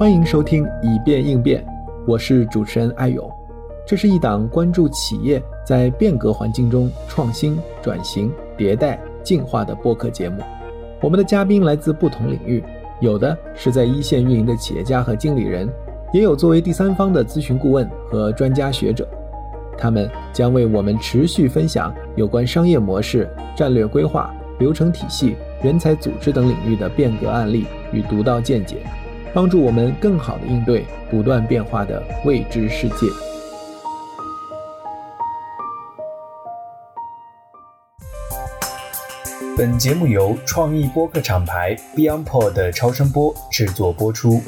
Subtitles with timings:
[0.00, 1.62] 欢迎收听以变应变，
[2.06, 3.30] 我是主持人艾勇。
[3.86, 10.42] 这是一档关注企业在变革环境中创新、转型、迭代、进化的播客节目。
[11.02, 12.64] 我们的嘉宾来自不同领域，
[13.00, 15.68] 有的是在一线运营的企业家和经理人，
[16.14, 19.06] 也有作为第三方的咨询顾问和专家学者。
[19.76, 28.78] 他们将为我们持续分享有关商业模式、战略规划、流程体系、人才组织等领域的变革案例与独到见解。
[29.32, 33.06] 帮助我们更好的应对不断变化的未知世界。
[39.56, 44.40] 本节目由创意播客厂牌 BeyondPod 的超声波制作播出。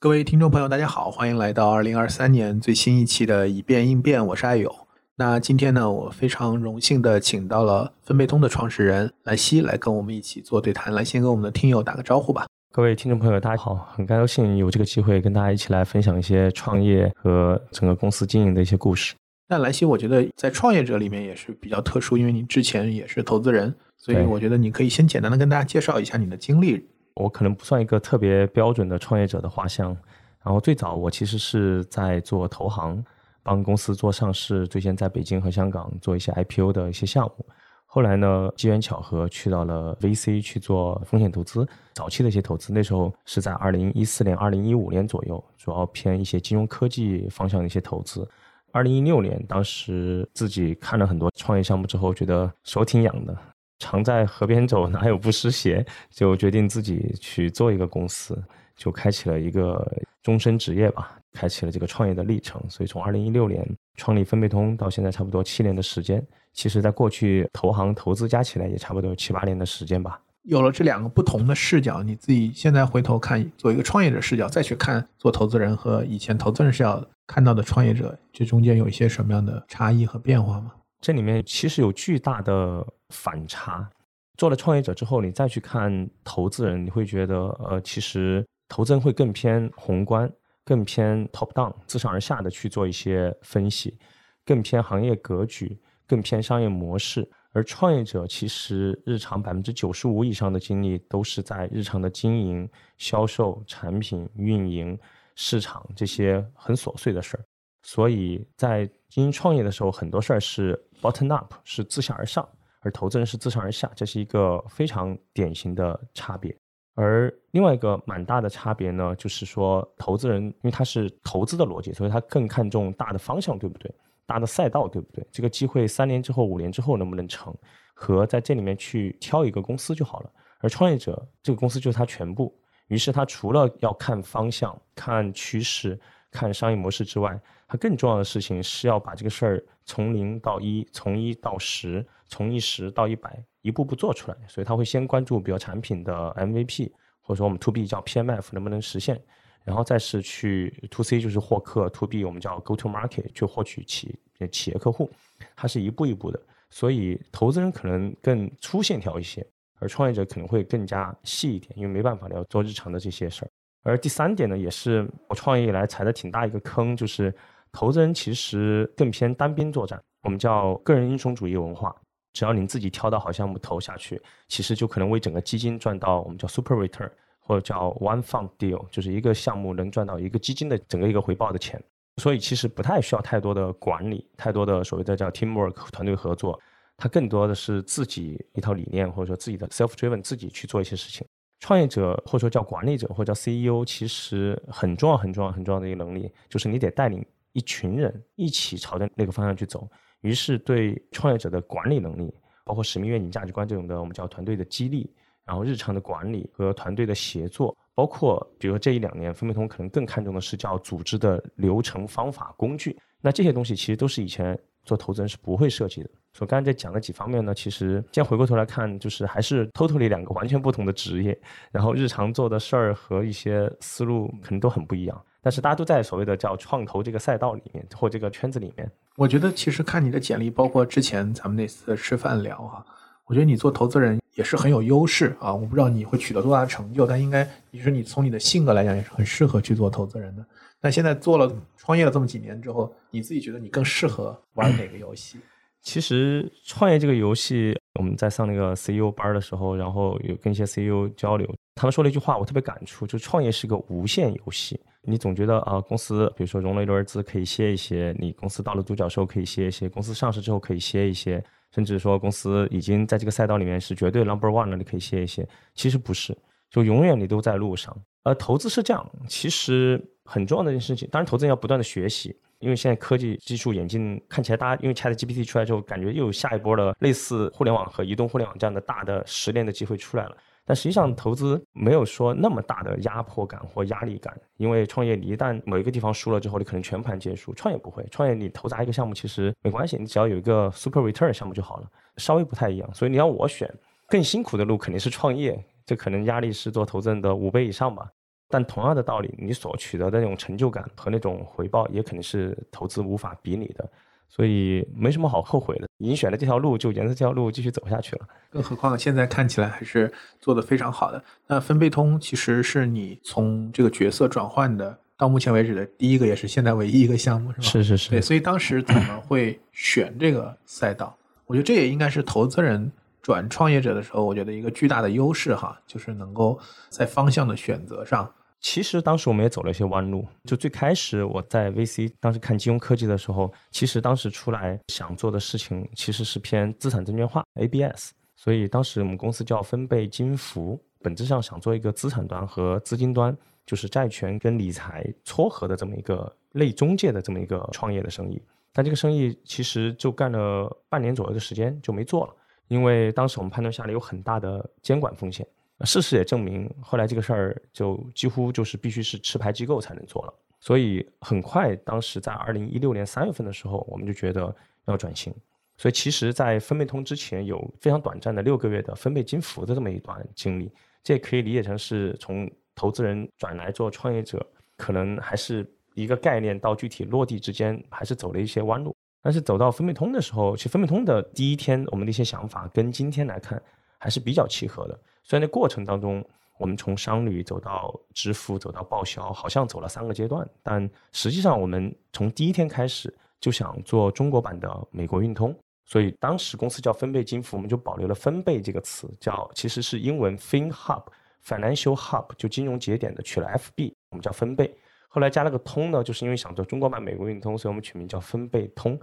[0.00, 4.81] 各位听众朋友，大家好，欢迎来到二零二三年最新一期的以变应变，我是艾勇。
[5.14, 10.92] 那今天呢，我非常荣幸的请到了分贝通的创始人莱西来跟我们一起做对谈。
[10.94, 12.46] 来，先跟我们的听友打个招呼吧。
[12.72, 19.14] 各位听众朋友，大家好，很高兴有这个机会跟大家一起来分享一些创业和整个公司经营的一些故事。
[19.48, 26.88] 那莱西，我觉得在创业者里面也是比较特殊，因为你之前也是投资人，所以我觉得你可以先简单的跟大家介绍一下你的经历。
[27.16, 29.94] 我可能不算一个特别标准的创业者的画像，
[30.42, 33.04] 然后最早我其实是在做投行。
[33.42, 37.46] 帮公司做上市，最先在北京和香港做一些 IPO 的一些项目。
[37.84, 42.72] 后来呢，机缘巧合去到了 VC 去做风险投资，早期的一些投资。
[42.72, 48.26] 那时候是在二零一四年、二零一五年左右，主要偏一些金融科技方向的一些投资。
[48.70, 53.36] 二零一六年，当时自己看了很多创业项目之后，觉得手挺痒的，
[53.78, 55.84] 常在河边走，哪有不湿鞋？
[56.08, 58.42] 就决定自己去做一个公司，
[58.76, 59.86] 就开启了一个
[60.22, 61.18] 终身职业吧。
[61.34, 66.22] 开启了这个创业的历程，所以从二零一六年创立分贝通到现在差不多七年的时间。
[66.52, 70.20] 其实，在过去投行投资加起来也差不多七八年的时间吧。
[70.42, 80.72] 有了这两个不同的视角，你自己现在回头看，做一个创业者视角再去看做投资人和以前投资人视角看到的创业者，这中间有一些什么样的差异和变化吗？
[81.00, 83.88] 这里面其实有巨大的反差。
[84.36, 90.32] 做了创业者之后，你再去看投资人，你会觉得，呃，其实投资人会更偏宏观。
[90.64, 93.98] 更偏 top down 自上而下的去做一些分析，
[94.46, 97.28] 更偏行业格局，更偏商业模式。
[97.50, 104.96] 而创业者其实日常百分之九十五以上的精力都是在日常的经营、销售、产品运营、
[105.34, 107.44] 市场这些很琐碎的事儿。
[107.82, 112.48] 所以在经营创业的时候，很多事儿是 bottom up，是自下而上，
[112.82, 116.56] 而投资人是自上而下，这是一个非常典型的差别。
[116.94, 123.90] 而另外一个蛮大的差别呢，就是说，投资人因为他是投资的逻辑，所以他更看重大的方向，对不对？
[124.26, 125.26] 大的赛道，对不对？
[125.32, 127.54] 这个机会三年之后、五年之后能不能成，
[127.94, 130.30] 和在这里面去挑一个公司就好了。
[130.60, 132.54] 而创业者这个公司就是他全部，
[132.88, 135.98] 于是他除了要看方向、看趋势、
[136.32, 143.40] 看商业模式之外，他更重要的事情是要把这个事儿从零到一，从一到十，从一十到一百。
[143.62, 149.22] 一步步做出来，所以他会先关注，比如产品的 MVP，或者说我们 To B 叫 PMF 能不能实现，
[149.62, 154.18] 然后再是去 To C 就是获客，To B 我们叫 Go to Market 去获取企
[154.50, 155.08] 企业客户，
[155.54, 159.46] 它是一步一步的，所以投资人可能更粗线条一些，
[159.78, 163.50] 而创业者可能会更加细一点，因为没办法要做日常的这些事儿。
[163.82, 167.34] 而第三点呢，也是我创业以来踩的挺大一个坑，就是
[167.72, 171.94] 投资人其实更偏单兵作战，我们叫个人英雄主义文化。
[172.32, 181.82] 只要您自己挑到好项目投下去，其实就可能为整个基金赚到我们叫 super return，或者叫 one fund deal，就是一个项目能赚到一个基金的整个一个回报的钱。
[182.16, 186.58] 所以其实不太需要太多的管理，太多的所谓的叫 teamwork 团队合作，
[186.96, 191.26] 它更多的是自己一套理念，或者说自己的 self driven 自己去做一些事情。
[191.62, 199.88] 创业者或者说叫管理者或者叫 CEO，其实很重要很重要很重要的一个能力，就是你得带领一群人一起朝着那个方向去走。
[200.22, 202.34] 于是，对创业者的管理能力，
[202.64, 205.08] 包括使命、愿景、价值观这种的，我们叫团队的激励，
[205.44, 212.98] 然后日常的管理和团队的协作，包括比如说这一两年，分贝通可能更看重的是叫组织的流程、方法、工具。
[213.20, 216.10] 那这些东西其实都是以前做投资人是不会涉及的。
[216.34, 221.38] 所以刚才在讲的几方面呢，其实现在回过头来看，就是还是 totally 两个完全不同的职业，
[221.70, 225.24] 然后日常做的事儿和一些思路可能都很不一样。
[225.42, 228.90] 但是大家都在所谓的叫创投这个赛道里面或这个圈子里面。
[229.16, 232.86] 我觉得其实看你的简历，包括之前咱们那次吃饭聊哈，
[233.26, 235.52] 我觉得你做投资人也是很有优势啊。
[235.52, 240.46] 我不知道你会取得多大的成就，但应该你说你从你的性格来讲也是很适合去做投资人的。
[240.80, 245.38] 那现在做了创业了这么几年之后，你自己觉得你更适合玩哪个游戏？
[245.82, 254.80] 其实创业这个游戏我们在上那个 CEO 班的时候，然后有跟一些 CEO 交流，他们说了一句话，我特别感触，就创业是个无限游戏。
[255.02, 261.42] 你总觉得啊，公司比如说融了一轮资可以歇一歇，你公司到了独角兽可以歇一歇，公司上市之后可以歇一歇，
[261.74, 265.46] 甚至说公司已经在这个赛道里面是绝对 number one 了，你可以歇一歇。
[265.74, 266.36] 其实不是，
[266.70, 267.92] 就永远你都在路上。
[268.22, 272.36] 而投资是这样，其实很重要的一件事情，当然投资人要不断的学习。
[272.62, 280.36] 因为现在科技技术演进，看起来大家因为 Chat GPT 出来之后，感觉又有下一波的类似互联网和移动互联网这样的大的十年的机会出来了。
[280.64, 287.52] 但实际上，投资没有说那么大的压迫感或压力感，因为创业你一旦某一个地方输了之后，你可能全盘皆输。
[287.54, 291.86] 创业不会，创业你投砸一个项目其实没关系，你只要有一个 super return 项目就好了，
[292.18, 292.88] 稍微不太一样。
[292.94, 293.68] 所以你要我选
[294.06, 298.08] 更辛苦的路，肯定是创业，这可能压力是做投资人的五倍以上吧。
[298.52, 303.88] 但同样的道理，你所取得的那种成就感和那种回报，也肯定是投资无法比拟的，
[304.28, 305.88] 所以没什么好后悔的。
[305.96, 308.28] 已经选了这条路，就沿着这条路继续走下去了。
[308.50, 311.24] 更何况现在看起来还是做得非常好的。
[311.46, 317.62] 那分贝通其实是你从这个角色转换的，到目前为止的第一个，也是现在唯一一个项目，是吧？
[317.64, 318.10] 是是是。
[318.10, 321.16] 对，所以当时怎么会选这个赛道？
[321.46, 322.90] 我觉得这也应该是投资人
[323.22, 326.58] 转创业者的时候，我觉得一个巨大的优势哈，就是能够
[326.90, 328.30] 在方向的选择上。
[328.62, 330.24] 其实当时我们也走了一些弯路。
[330.44, 338.12] 就最开始我在 VC 当时看金融科技的时候，其实当时出来想做的事情其实是偏资产证券化 ABS。
[338.36, 343.36] 所以当时我们公司叫分贝金服，本质上想做一个资产端和资金端，
[343.66, 348.40] 就是债权跟理财撮合的这么一个类中介的这么一个创业的生意。
[348.72, 352.34] 但这个生意其实就干了半年左右的时间就没做了，
[352.68, 355.46] 因为当时我们判断下来有很大的监管风险。
[355.84, 360.34] 事实也证明，后来这个事儿就几乎就是必须是持牌机构才能做了。
[360.60, 364.54] 所以很快，当时在二零一六年三月份的时候，我们就觉得
[364.86, 365.34] 要转型。
[365.76, 370.70] 所以其实，在分配通之前，有非常短暂的六个月的分配金服的这么一段经历。
[371.02, 374.46] 这也可以理解成是从投资人转来做创业者，
[374.76, 378.94] 可能还是一个概念到具体落地之间，还是走了一些弯路。
[379.20, 383.60] 但是走到分配通的时候，其实分配通的第一天，我们的一些想法跟今天来看
[384.02, 385.00] 还是比较契合的。
[385.22, 386.24] 虽然在过程当中，
[386.58, 404.76] 我们从商旅走到支付，走到报销，好像走了三个阶段，但实际上我们从第一天开始就想做中国版的美国运通，所以当时公司叫分贝金服，我们就保留了“分贝”这个词，叫其实是英文 fin hub，financial hub，就金融节点的取了 FB，我们叫分贝。
[405.06, 408.98] 后来加了个通呢，就是因为想做中国版美国运通，所以我们取名叫分贝通。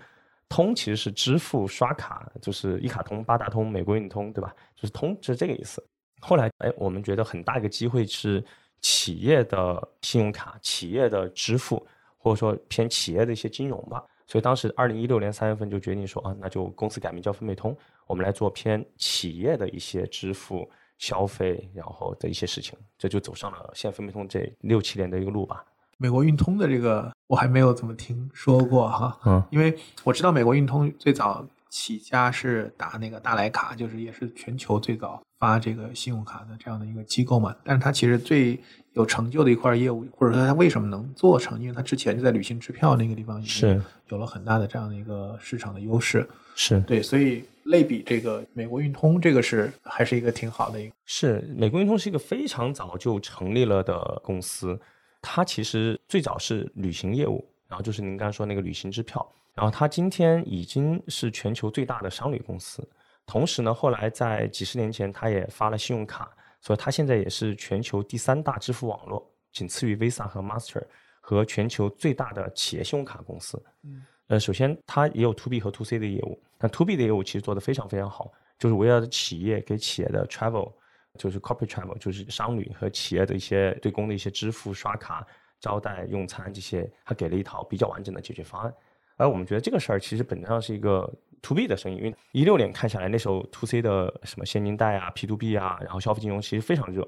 [0.50, 4.54] 通其实是支付刷卡，就是一卡通、八达通、美国运通，对吧？
[4.75, 5.81] 就是通，是这个意思。
[6.19, 8.44] 后来，哎，我们觉得很大一个机会是
[8.81, 11.86] 企业的信用卡、企业的支付，
[12.18, 14.04] 或者说偏企业的一些金融吧。
[14.28, 17.75] 所以当时二零一六年三月份就决定说啊，那就公司改名叫分贝通，
[18.06, 25.63] 我们来做偏企业的一些支付、消费，然后的一些事情，这就走上了现在分贝通这六七年的一个路吧。
[25.98, 31.46] 美国运通的这个我还没有怎么听说过哈，嗯，因为我知道美国运通最早。
[31.72, 37.56] 起家是打那个大莱卡，就是也是全球最早发这个信用卡的这样的一个机构嘛。
[37.64, 38.60] 但是它其实最
[38.94, 41.62] 有成就的一块业务，或者说它为什么能做成？
[41.62, 46.28] 因为它之前就在旅行支票那个地方是有了很大的这样的一个市场的优势。
[46.56, 50.96] 是对，所以类比这个美国运通，这个是还是一个挺好的一个。
[51.06, 54.80] 是美国运通是一个非常早就成立了的公司，
[55.21, 59.26] 它其实最早是旅行业务，然后就是您刚刚说那个旅行支票。
[59.54, 62.88] 然后它今天已经是全球最大的商旅公司，
[63.26, 70.81] 同时呢，后来在几十年前，它也发了信用卡，所以它现在也是全球第三大支付网络，仅次于 Visa 和 Master，
[71.19, 73.61] 和全球最大的企业信用卡公司。
[73.83, 80.71] 嗯，呃，首先它也有 To B 和 To C 的业务，那 To B 的业务其实做得非常非常好，就是围绕着企业给企业的 Travel，
[81.18, 85.25] 就是 Corporate Travel，就是商旅和企业的一些对公的一些支付、刷卡、
[85.59, 88.73] 招待、用餐这些，它给了一套比较完整的解决方案。
[89.18, 91.11] 而我们觉得这个事儿其实本质上是一个
[91.42, 97.06] to B 的生意，因为一六年看下来，那时候 to C 的什么现金贷啊、P to B 啊，然后消费金融其实非常热，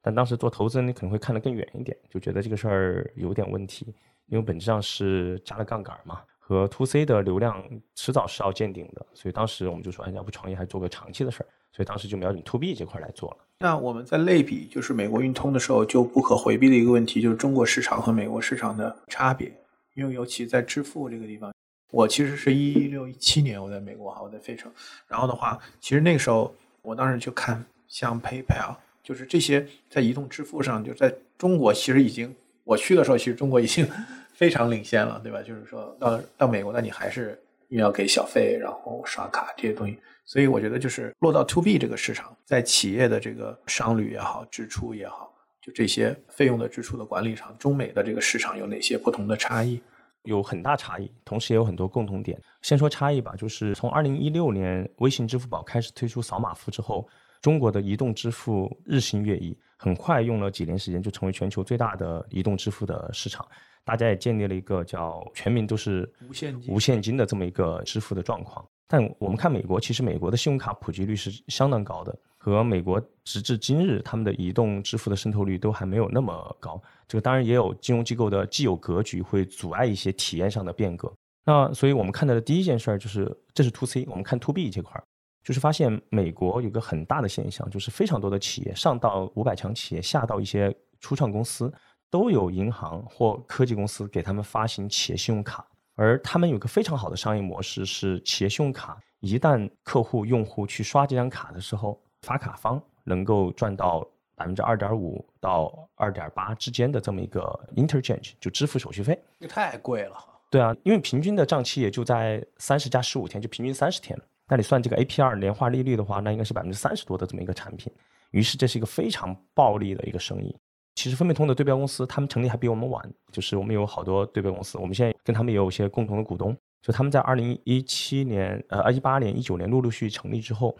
[0.00, 3.94] 但当时做投资，你可能会看得更远一点，就觉得这个事儿有点问题，
[4.28, 7.62] 因为本质上是加了杠杆嘛，和 to C 的流量
[7.94, 13.36] 迟早是要见顶的，所以当时我们就说，哎，要不创业还做个长期的事儿，所以当时就瞄准 to B 这块来做了。
[13.60, 19.52] 那我们在类比就是美国运通的时候，就不可回避的一个问题，就是中国市场和美国市场的差别。
[19.94, 21.52] 因为尤其在支付这个地方，
[21.90, 24.72] 我其实是一六一七年我在美国哈，我在费城，
[25.08, 32.34] 然后的话，其实那个时候我当时就看像 PayPal，就是这些在移动支付上，就在中国其实已经
[32.64, 33.86] 我去的时候，其实中国已经
[34.32, 35.42] 非常领先了，对吧？
[35.42, 39.98] 就是说到到美国，那你还是又要给小费，然后刷卡这些东西。
[40.30, 49.82] 所以我觉得就是落到 to B 这个市场，在企业的这个商旅也好，支出也好，就这些费用的支出的管理上，中美的这个市场有哪些不同的差异？
[50.22, 52.40] 有很大差异，同时也有很多共同点。
[52.62, 57.08] 先说差异吧，就是从二零一六年微信、支付宝开始推出扫码付之后，
[57.42, 63.44] 中国的移动支付日新月异，很快用了几年时间就成为全球最大的移动支付的市场。
[63.82, 68.64] 大家也建立了一个叫全民都是无现金无现金的这么一个支付的状况。
[68.92, 76.82] 但我们看美国，其实美国的信用卡普及率是相当高的，和美国直至今日他们的移动支付的渗透率都还没有那么高。
[77.06, 81.12] 这个当然也有金融机构的既有格局会阻碍一些体验上的变革。
[81.44, 85.04] 那所以我们看到的第一件事儿就是，这是 to C，我们看 to B 这块儿，
[85.44, 91.72] 就是发现美国有个很大的现象，就是非常多的企业，上到五百强企业，下到一些初创公司，
[92.10, 95.64] 都有银行或科技公司给他们发行企业信用卡。
[95.94, 107.40] 而他们有个非常好的商业模式，是企业信用卡一旦客户用户去刷这张卡的时候，发卡方能够赚到百分之二点五到二点八之间的这么一个
[107.76, 109.20] interchange，就支付手续费。
[109.38, 110.16] 这太贵了。
[110.50, 114.18] 对啊，因为平均的账期也就在三十加十五天，就平均三十天。
[114.48, 117.92] 那你算这个 APR 年化利率的话，那应该是百分之三十多的这么一个产品。
[118.32, 120.56] 于是这是一个非常暴利的一个生意。
[120.94, 126.56] 其实分配通的对标公司，他们成立还比我们晚，就是我们有好多对标公司，我们现在跟他们也有一些共同的股东。
[126.82, 130.76] 就他们在二零一七年、呃，一八年、一九年陆陆续续成立之后，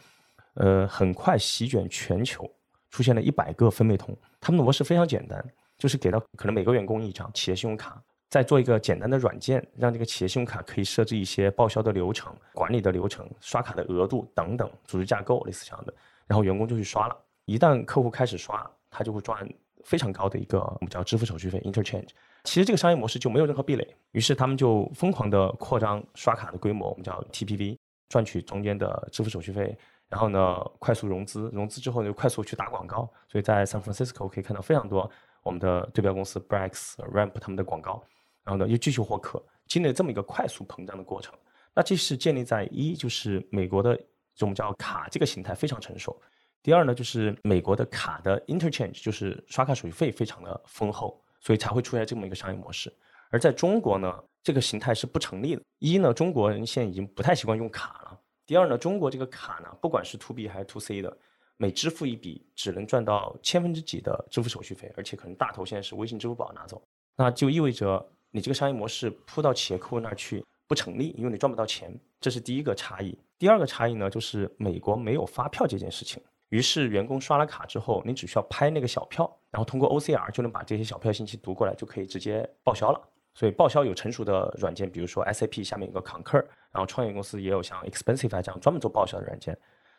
[0.55, 2.51] 呃，很快席卷全球，
[2.91, 4.17] 出现了一百个分配通。
[4.41, 5.45] 他们的模式非常简单，
[5.77, 15.93] 就是给到可能每个员工一张企业信用卡，再做一个简单的软件，让这个企业信用卡可以设置一些报销的流程、管理的流程、刷卡的额度等等组织架构类似这样的，
[16.27, 17.17] 然后员工就去刷了。
[17.45, 19.47] 一旦客户开始刷，他就会赚。
[19.85, 22.09] 非常高的一个我们叫支付手续费 interchange，
[22.45, 27.77] 其实这个商业模式就没有任何壁垒，于是他们就疯狂的扩张刷卡的规模，我们叫 TPV，
[28.09, 29.77] 赚取中间的支付手续费，
[30.09, 35.11] 然后呢快速融资，融资之后就快速去打广告，所以在 San Francisco 可以看到非常多
[35.43, 38.03] 我们的对标公司 Brex、Ramp 他们的广告，
[38.45, 41.35] 然后呢又继续获客，经历了这么一个快速膨胀的过程。
[41.75, 43.99] 那这是建立在一就是美国的
[44.41, 46.21] 我们叫卡这个形态非常成熟。
[46.63, 52.93] 第二呢，就是美国的卡的 interchange，就是刷卡手续费非常的丰厚，所以才会出现这么一个商业模式。
[53.31, 54.13] 而在中国呢，
[54.43, 55.63] 这个形态是不成立的。
[55.79, 58.21] 一呢，中国人现在已经不太习惯用卡了。
[58.45, 61.17] 第二呢，中国这个卡呢，不管是 to B 还是 to C 的，
[61.57, 66.83] 每支付一笔只能赚到千分之几的支付手续费，而且可能大头现在是微信、支付宝拿走，
[67.17, 71.99] 那就意味着你这个商业模式铺到企业客户那儿去不成立，因为你赚不到钱。
[72.21, 73.19] 这是第一个差异。
[73.39, 76.23] 第二个差异呢，就是美国没有发票这件事情。
[76.51, 83.01] 于是员工刷了卡之后，你只需要拍那个小票，然后通过 OCR 就能把这些小票信息读过来，就可以直接报销了。
[83.33, 89.57] 所以报销有成熟的软件，比如说 SAP 下面有个 Concur，然后创业公司也有像 Expensify 这样专门做报销的软件。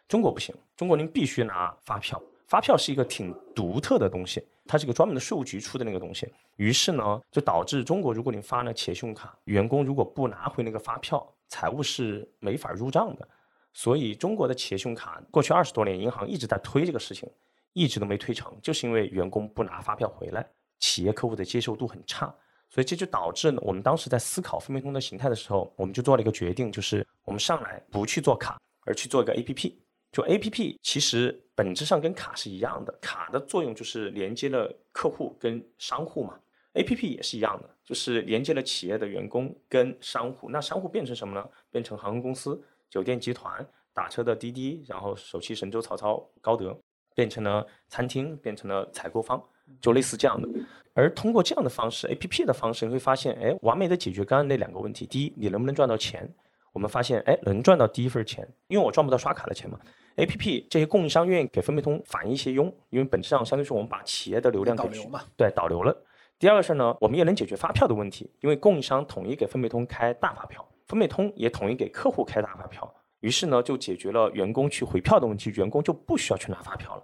[0.09, 6.29] 中国不行，中国您必须拿发票，发票是一个挺独特的东西，它是个专门的税务局出的那个东西。
[6.57, 13.25] 于是呢，就导致中国如果你发了企业信用卡，员工如果不拿回那个发票，财务是没法入账的。
[13.73, 17.29] 所以，中国的企业信用卡过去二十多年，银行一直在推这个事情，
[17.73, 20.45] 一直都没推成，就是因为员工不拿发票回来，
[20.79, 22.33] 企业客户的接受度很差。
[22.69, 29.73] 所以这就导致我们当时在思考分配通的形态的时候，我们就做了一个决定，就是我们上来不去做卡，而去做一个 APP。
[30.11, 36.37] 就 APP 其实本质上跟卡是一样的，卡的作用就是连接了客户跟商户嘛
[36.73, 40.49] ，APP 也是一样的，就是连接了企业的员工跟商户。
[40.49, 41.49] 那商户变成什么呢？
[41.69, 42.61] 变成航空公司。
[42.91, 46.77] 酒店集团、打车的滴滴，然后首汽神州、曹操、高德，
[47.15, 49.41] 变成了餐厅，变成了采购方，
[49.79, 50.47] 就类似这样的。
[50.93, 55.05] 而通过这样的方式，A P P 的方式，你会发现，哎，完美的解决刚刚那两个问题。
[55.05, 56.29] 第一，你能不能赚到钱？
[56.73, 59.79] 我们发现，哎，能赚到第一份钱，因为我赚不到刷卡的钱嘛。
[60.17, 65.95] A P P 这些供应商愿意给分贝通返一些佣，因为本质上相当于说我们把企业的流量导流嘛，对，导流了。
[66.37, 70.65] 第二个事儿呢，我们也能解决发票的问题，因为供应商统一给分贝通开大发票。
[70.91, 77.03] 分配通也统一给客户开大发票，于是呢，就解决了员工去回票的问题，员工就不需要去拿发票了，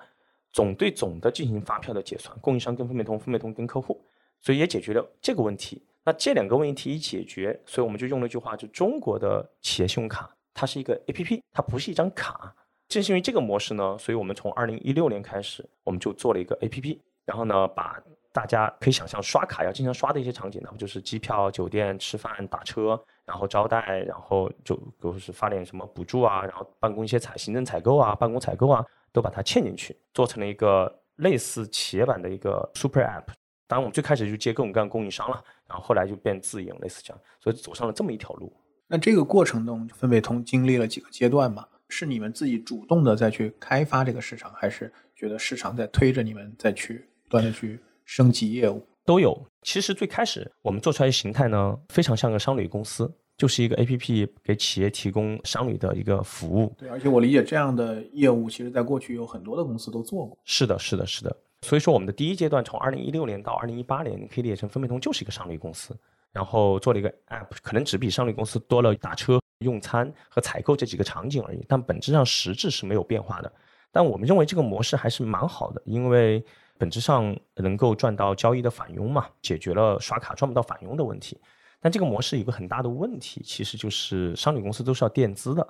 [0.51, 4.03] 总对总的进行发票的结算，供应商跟分配通，分配通跟客户，
[4.41, 5.81] 所以也解决了这个问题。
[6.03, 12.53] 那这两个问题一解决，所以我们就用了一句话，就中国的企业信用卡，它是一个 APP，它不是一张卡。
[12.89, 18.01] 正是因为这个模式呢，所以我们从二零一六年开始，我们就做了一个 APP，然后呢，把
[18.33, 23.01] 大家可以想象刷卡要经常刷的一些场景，那不就是机票、酒店、吃饭、打车。
[23.27, 33.25] 然后招待，然后就比如是发点什么补助啊，然后办公一些采行政采购啊，办公采购啊，都把它嵌进去，做成了一个类似企业版的一个 super app。
[33.67, 38.51] 当然，我们最开始就接各种各样供应商了，然后后来就变自营，类似这样，所以走上了这么一条路。
[38.87, 41.67] 那这个过程中，分贝通经历了几个阶段吗？
[41.89, 48.85] 是你们自己主动的再去开发这个市场，还是觉得市场在推着你们再去不断的去升级业务？
[49.07, 49.41] 都有。
[49.61, 56.75] 其实最开始我们做出来的形态呢，非常像个商旅公司，就是一个 A P P 给企业提供商旅的一个服务。
[56.77, 60.37] 对，而且我理解这样的业务，其实在过去有很多的公司都做过。
[60.43, 61.33] 是的，是的，是的。
[61.61, 65.97] 所以说，我们的第一阶段从二零一六年到二零一八年，你可以理解成分贝通就是一个商旅公司，
[66.33, 73.51] 然后做了一个 App，可能只比商旅公司多了打车、用餐和采购这几个场景而已，但本质上实质是没有变化的。
[73.91, 76.43] 但我们认为这个模式还是蛮好的，因为
[76.77, 81.39] 本质上能够赚到交易的返佣嘛，解决了刷卡赚不到返佣的问题。
[81.79, 85.67] 但这个模式有个很大的问题，其实就是商旅公司都是要垫资的，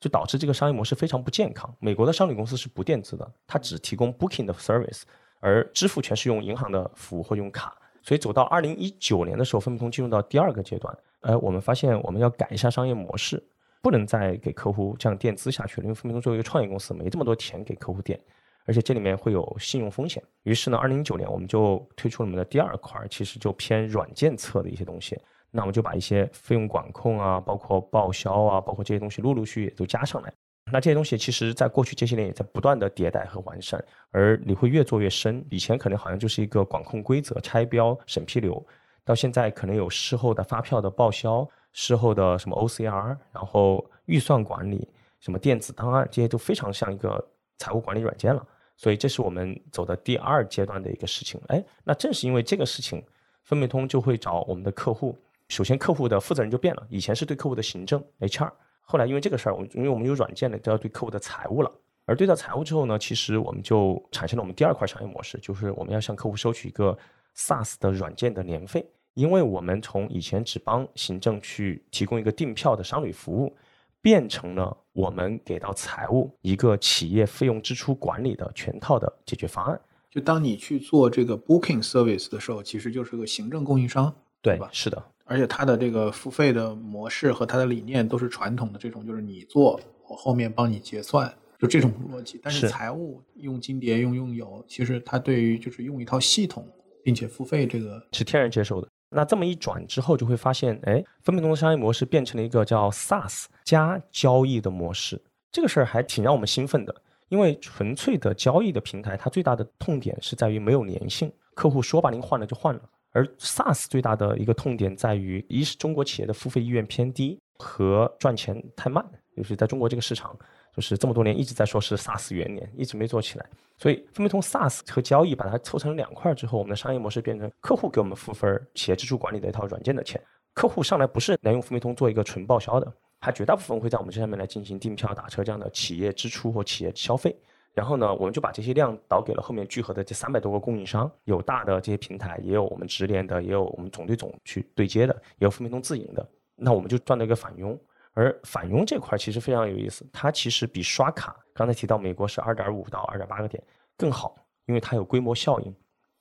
[0.00, 1.74] 就导致这个商业模式非常不健康。
[1.78, 5.02] 美国的商旅公司是不垫资的，它只提供 booking 的 service。
[5.40, 10.96] 而支付全是用银行的服务或用卡，所以走到二零一九年的时候，分贝通进入到第二个阶段。
[11.20, 13.42] 呃，我们发现我们要改一下商业模式，
[13.82, 18.18] 不能再给客户这样垫资下去了，因为分贝通作为一个创业公司，没这么多钱给客户垫，
[18.64, 20.22] 而且这里面会有信用风险。
[20.42, 25.18] 于是呢，二零一九年我们就推出了我们的第二块，其实就偏软件侧的一些东西。
[25.50, 30.32] 那我们就把一些费用管控啊，包括报销啊，包括这些东西陆陆续续都加上来。
[30.72, 35.44] 那这些东西其实，在过去这些年也在不断的迭代和完善，而你会越做越深。
[35.50, 38.66] 以前可能好像就是一个管控规则、拆标、审批流，
[39.04, 44.88] 到现在可能有事后的发票的报销、事后的什么 OCR，然后预算管理、
[45.20, 47.22] 什么电子档案，这些都非常像一个
[47.58, 48.44] 财务管理软件了。
[48.76, 51.40] 所以这是我们走的第二阶段的一个事情。
[51.48, 53.02] 哎，那正是因为这个事情，
[53.42, 55.16] 分贝通就会找我们的客户。
[55.48, 58.50] 首先，客户的负责人就变了，以前是对客户的行政 HR。
[58.80, 61.70] 后来因为这个事儿，我因为我们有软件的，都要对客户的财务了。
[62.06, 66.96] 而对到财务之后呢，其实我们就产生了我们第二块商业模式，就是我们要向客户收取一个
[67.36, 68.86] SaaS 的软件的年费。
[69.14, 73.56] 因为我们从以前只帮行政去提供一个订票的商旅服务，
[74.04, 79.80] 变成了我们给到财务一个企业费用支出管理的全套的解决方案。
[80.10, 84.68] 就当你去做这个 Booking Service 的时候，其实就是个行政供应商，对吧？
[84.70, 85.02] 是的。
[85.24, 92.38] 而且它的这个付费的模式和它的理念都是传统的这种，就是你做，我后面帮你结算，就这种逻辑。
[92.42, 96.68] 但是财务用金蝶用用友，其实它对于就是用一套系统
[97.02, 98.88] 并且付费这个是天然接受的。
[99.14, 105.22] 那这么一转之后，就会发现，哎，分贝通的商业模式变成了一个叫 SaaS 加交易的模式。
[105.52, 106.94] 这个事儿还挺让我们兴奋的，
[107.28, 112.80] 因为纯粹的交易的平台，它最大的痛点是在于没有粘性，客户说把您换了就换了。
[113.12, 119.04] 而 SaaS 最大的一个痛点在于，一是中国企业的付费意愿偏低和赚钱太慢，
[119.36, 120.36] 就是在中国这个市场，
[120.74, 123.46] 就是这么多年一直在说是 SaaS 元年，一直没做起来。
[123.76, 130.20] 所以分别从 SaaS 和交易把它凑成两块之后，我们的商业模式变成客户给我们付分，企业支出管理的一套软件的钱。
[130.52, 137.36] 客户上来不是来用分贝通做一个纯报销的，他绝大部分会在我们这上面来进行订票、打车这样的企业支出或企业消费。
[137.72, 146.24] 然后呢，我们就把这些量导给了后面聚合的这三百多个供应商，有大的这些平台，也有我们直连的，也有我们总对总去对接的，也有分贝通自营的。
[146.54, 147.76] 那我们就赚了一个返佣，
[148.14, 153.62] 而返佣这块其实非常有意思，它其实比刷卡刚才提到美国是二点五到二点八个点
[153.96, 154.34] 更好，
[154.66, 155.74] 因为它有规模效应。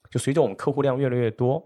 [0.09, 1.63] 就随着我们客户量越来越多，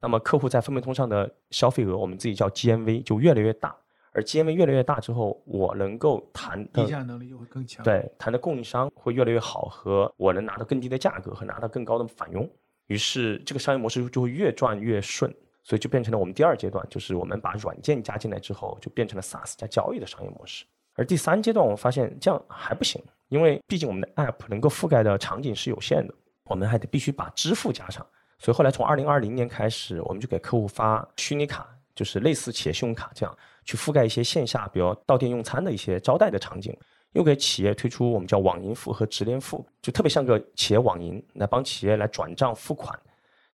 [0.00, 3.74] 那么客户在分贝通上的消费额，我们自己叫 GMV 就越来越大。
[4.14, 7.82] 而 GMV 越来越大之后，我能够谈议价能力就会更强。
[7.82, 12.46] 对，谈的供应商会越来越好，和我能拿到更低的价格和拿到更高的返佣，
[12.88, 20.64] 于是这个商业模式就会越转越顺，所以就变成了我们第二阶段，就是我们把软件加进来之后，就变成了 SaaS 加交易的商业模式。
[20.94, 28.06] 而第三阶段，我们发现这样还不行，因为毕竟我们的 App 能够覆盖的场景是有限的，我们还得必须把支付加上。
[28.38, 31.68] 所以后来从二零二零年开始，我们就给客户发虚拟卡。
[31.94, 36.74] 就是类似企业信用卡这样去覆盖一些线下，比如到店用餐的一些招待的场景，
[37.12, 42.98] 又给企业推出我们叫网银付和直连付，就特别像个企业网银来帮企业来转账付款，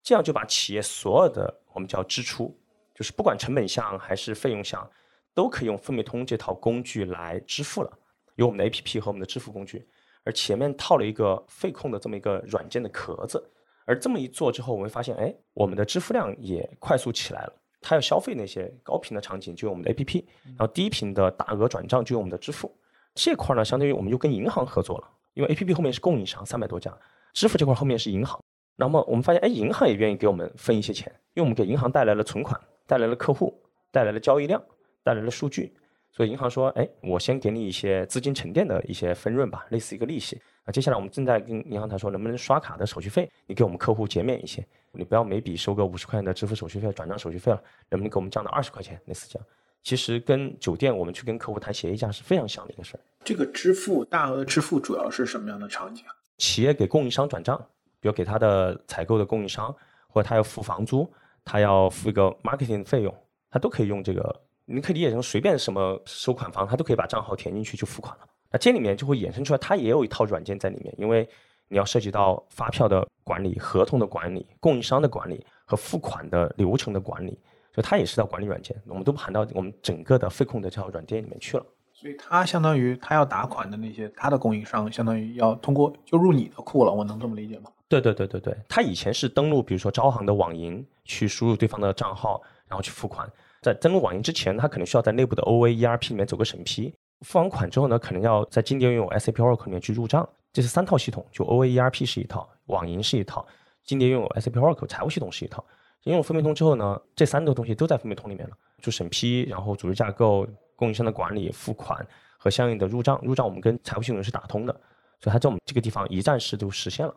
[0.05, 2.55] 这样就把企业所有的我们叫支出，
[2.95, 4.89] 就是不管成本项还是费用项，
[5.33, 7.99] 都可以用分贝通这套工具来支付了。
[8.35, 9.87] 有我们的 APP 和我们的支付工具，
[10.25, 13.43] 而前面套了一个费控的这么一个软件的壳子，
[13.85, 17.53] 而这么一做之后，我们发现，哎，我们的支付量也快速起来了。
[17.81, 22.77] 他要消费那些高频的场景，就用我们的 APP；然后低频的大额转账就用我们的支付。
[23.15, 26.93] 这块呢，相当于我们又跟银行合作了，因为 APP 后面是供应商三百多家，
[27.33, 28.41] 支付这块后面是银行。
[28.81, 33.61] 那么我们发现，哎，银行也愿意给我们分一些钱，因为我们给银行带来了存款，带来了客户，
[33.91, 34.63] 带来了交易量，
[35.03, 35.75] 带来了数据。
[36.13, 40.41] 所以银行说，哎，我先给你一些资金沉淀的一些分润吧，类似一个利息。
[40.65, 44.65] 那接下来我们正在跟银行谈，说能不能刷卡的手续费，你给我们客户减免一些。
[44.93, 47.61] 你不要每笔收个五十块钱的支付手续费、转账手续费了，
[47.91, 49.01] 能不能给我们降到二十块钱？
[49.07, 49.47] 类似这样，
[49.83, 53.01] 其实跟酒店我们去跟客户谈协议价是非常像的一个事儿。
[53.25, 56.05] 这个支付大额的支付主要是什么样的场景？
[56.39, 57.67] 企业给供应商转账，
[58.01, 59.75] 比如给他的采购的供应商，
[60.09, 61.11] 或者他要付房租，
[61.45, 63.15] 他要付一个 marketing 费用，
[63.51, 64.43] 他都可以用这个。
[64.71, 68.27] 你可以理解成随便什么收款方，他都可以把账号填进去就付款了。
[68.51, 71.27] 那这里面就会衍生出来，它也有一套软件在里面，因为
[71.69, 77.39] 你要涉及到发票的管理、合同的管理、供应商的管理和付款的流程的管理。
[77.75, 81.65] 所以它也是套管理软件，我们都盘到我们整个的费控的这套软件里面去了。
[81.93, 87.71] 所以它相当于他要打款的那些，他的供应商相当于要通过就入你的库了，我能这么理解吗？
[87.89, 93.31] 对对对对对，他以前是登录，比如说招行的网银去输入对方的账号，然后去付款。
[93.63, 96.93] 在登录网银之前，他可能需要在内部的 OA ERP 里面走个审批。
[97.23, 100.29] 付完款之后呢，可能要在金蝶拥有 SAP Oracle 里面去入账。
[100.53, 103.47] 这是三套系统，就 OA ERP 是一套，网银是一套，
[103.85, 105.65] 金蝶拥有 SAP Oracle 财务系统是一套。
[106.05, 110.47] 应用分配通之后呢，这三个东西都在分配通里面了，就审批，然后组织架构、
[110.77, 112.07] 供应商的管理、付款
[112.39, 113.21] 和相应的入账。
[113.23, 114.73] 入账我们跟财务系统是打通的，
[115.21, 117.15] 所以它在我们这个地方一站式就实现了。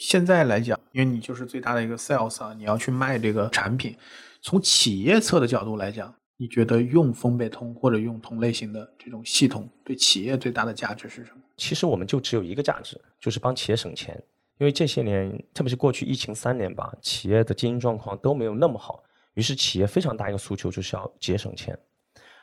[0.00, 3.94] 现在来讲，因为你就是最大的一个 sales 啊，你要去卖这个产品，
[4.40, 11.42] 从企业侧的角度来讲，你觉得用分贝通或者用同类型的这种系统，对企业最大的价值是什么？
[11.58, 14.18] 其实我们就只有一个价值，就是帮企业省钱。
[14.56, 19.02] 因为这些年，特别是过去疫情三年吧，企业的经营状况都没有那么好，
[19.34, 21.78] 于是企业非常大一个诉求就是要节省钱。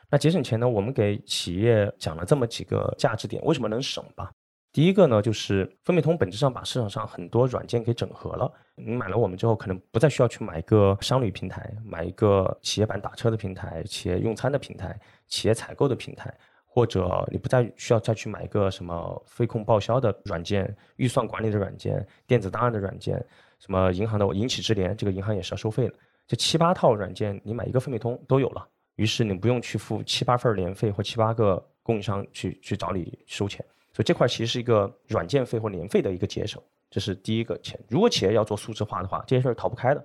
[0.08, 4.30] 那节省钱呢，我们给企业讲了这么几个价值点，为什么能省吧？
[4.78, 8.48] 第一个呢，就是分配通本质上把市场上很多软件给整合了。
[8.76, 16.32] 你买了我们之后，可能不再需要去买一个商旅平台，买一个企业版打车的平台、企业用餐的平台、企业采购的平台。
[16.64, 23.16] 或者你不再需要再去买一个什么飞控报销的软件、预算管理的软件、电子档案的软件，
[23.58, 25.94] 什么银行的银企智联，这个银行也是要收费的。
[26.24, 28.64] 这七八套软件，你买一个分配通都有了，
[28.94, 33.66] 于是你不用去付七八份年费或七八个供应商去去找你收钱。
[33.98, 37.76] 所以这块其实是一个软件费或年费的一个节省，这是第一个钱。
[37.88, 40.00] 如果企业要做数字化的话，这些事儿逃不开的。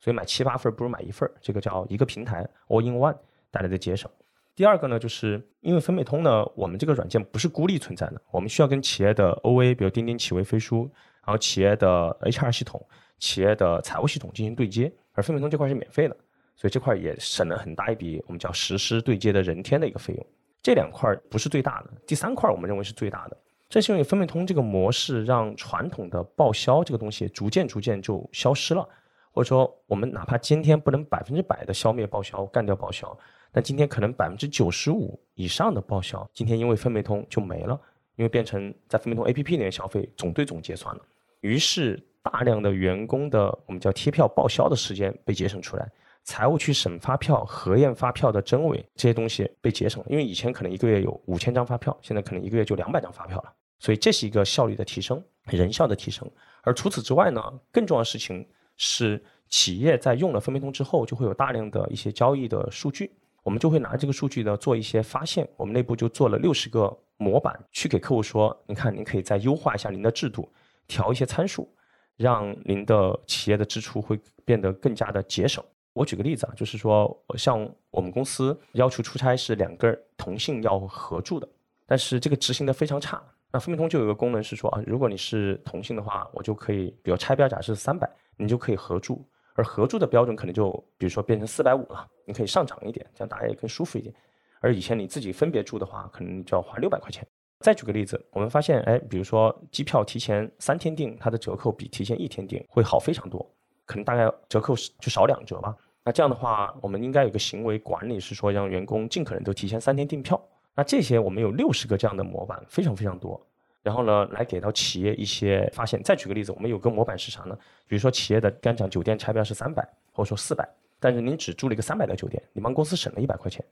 [0.00, 3.16] 所以买七八份不如买一份，这个叫一个平台 all in one
[3.52, 4.10] 带来的节省。
[4.56, 10.90] 第二个呢，就是因为分配通呢，我们这个软件不是孤立存在的，我们需要跟企业的 OA，比如钉钉、企微、飞书，
[11.24, 12.84] 然后企业的 HR 系统、
[13.20, 16.16] 企业的财务系统进行对接，而分配通这块是免费的，
[16.56, 20.26] 所以这块也省了很大一笔我们叫实施对接的人天的一个费用。
[20.62, 23.36] 这两块不是最大的，第三块我们认为是最大的，
[23.68, 28.88] 正是因为分配通这个模式，让传统的报销这个东西逐渐逐渐就消失了，
[29.32, 33.16] 或者说我们哪怕今天不能百分之百的消灭报销、干掉报销。
[33.52, 37.80] 但今天可能百分之九十五以上的报销，今天因为分配通就没了，
[38.16, 41.00] 因为变成在分配通 A P P 里面消费总对总结算了，
[41.40, 45.90] 于是大量的员工的我们叫贴票报销的时间被节省出来，
[46.26, 56.28] 财务去审发票、核验发票的真伪这些东西被节省了，因为以前可能一个月有五千张发票，现在可能一个月就两百张发票了，所以这是一个效率的提升、人效的提升。
[56.62, 58.44] 而除此之外呢，更重要的事情
[58.76, 63.16] 是企业在用了分配通之后，就会有大量的一些交易的数据。
[63.44, 70.52] 我们就会拿这个数据呢做一些发现，我们内部就做了六十个模板，去给客户说：你看，您可以再优化一下您的制度，
[70.88, 71.72] 调一些参数，
[72.16, 75.62] 让您的企业的支出会变得更加的节省。
[75.96, 81.48] 我举个例子啊，就是说，像我们公司要求出差是两个人同性要合住的，
[81.86, 83.22] 但是这个执行的非常差。
[83.50, 88.06] 那分配通就有一个功能是说啊，如果你是同性的话，我就可以，比如差标假设是三百，
[88.36, 89.26] 你就可以合住。
[89.54, 94.14] 而合住的标准可能就比如说变成四百五了，你可以上涨一点，这样大家也更舒服一点。
[94.60, 97.26] 而以前你自己分别住的话，可能就要花六百块钱。
[97.60, 103.50] 再举个例子，我们发现，哎，比如说机票提前三天订，它的折扣比提前一天订会好非常多，
[103.86, 105.74] 可能大概折扣就少两折吧。
[106.06, 110.40] 那这样的话，我们应该有个行为管理，是说让员工尽可能都提前三天订票。
[110.72, 113.44] 那这些我们有六十个这样的模板，非常非常多。
[113.82, 116.00] 然后呢，来给到企业一些发现。
[116.04, 117.58] 再举个例子，我们有个模板是啥呢？
[117.88, 120.68] 比如说企业的刚讲酒店差标是三百，或者说四百，
[121.00, 123.64] 但是您只住了一个三百的酒店，你帮公司省了一百块钱，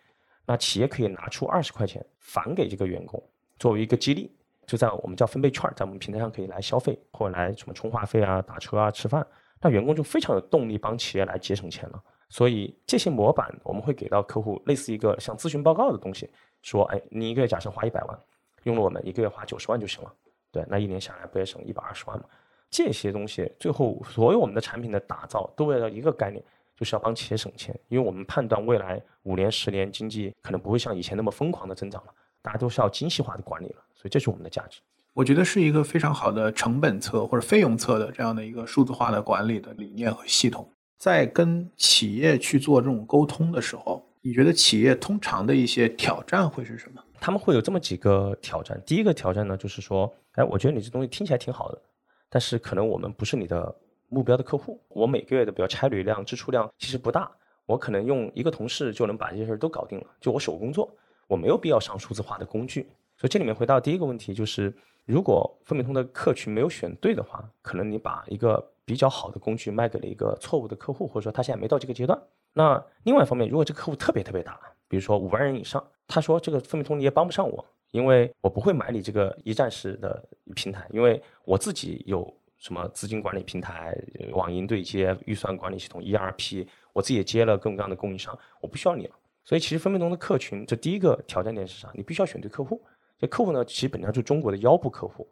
[0.45, 3.23] 那企业可以拿出二十块钱返给这个员工，
[3.61, 4.29] 作为一个激励，
[4.67, 9.25] 就在我们叫分贝券，在我们平台上可以来消费，或者来什么充话费啊、打车啊、吃饭，
[9.61, 12.03] 那员工就非常有动力帮企业来节省钱了。
[12.29, 16.29] 所以这些模板我们会给到客户类似一个像咨询报告的东西，
[16.63, 18.19] 说，哎，你一个月假设花一百万。
[18.65, 20.11] 用了我们一个月花九十万就行了，
[20.51, 22.25] 对，那一年下来不也省一百二十万吗？
[22.71, 26.43] 这些东西最后所有我们的产品的打造都为了一个概念，
[26.75, 34.81] 就是要帮企业省钱，因为我们判断未来五年、十年经济可能不会像以前那么疯狂的增长了，大家都是要精细化的管理了，所以这是我们的价值。
[35.13, 44.05] 我觉得是一个非常好的成本侧或者费用侧的这样的一个数字化的管理的理念和系统，在跟企业去做这种沟通的时候。
[44.27, 47.05] 你觉得企业通常的一些挑战会是什么？
[47.21, 48.83] 他们会有这么几个挑战。
[48.87, 51.79] 第一个挑战呢，就是说，哎，我觉得你这东西听起来挺好的，
[52.31, 53.77] 但是可能我们不是你的
[54.09, 54.81] 目标的客户。
[54.89, 57.31] 我每个月的比如差旅量、支出量其实不大，
[57.67, 60.91] 我可能用一个同事就能把这些事儿都搞定了，就我手工做，
[61.27, 62.89] 我没有必要上数字化的工具。
[63.19, 72.21] 所以这里面回到第一个问题，就是如果分美通的客群没有选对的话，可能你把一个比较好的工具卖给了一个错误的客户，或者说他现在没到这个阶段。
[72.53, 80.23] 那另外一方面，如果这个客户特别特别大，比如说五万人以上，他说这个分美通你也帮不上我，因为我不会买你这个一站式的
[80.55, 83.97] 平台，因为我自己有什么资金管理平台、
[84.33, 89.15] 网银对接、预算管理系统 ERP，我自己也接了各种各样的供应商，我不需要你了。
[89.45, 91.91] 所以其实分美通的客群，这第一个挑战点是啥？
[91.95, 92.81] 你必须要选对客户。
[93.19, 95.29] 这客户呢，其实本质上就是中国的腰部客户，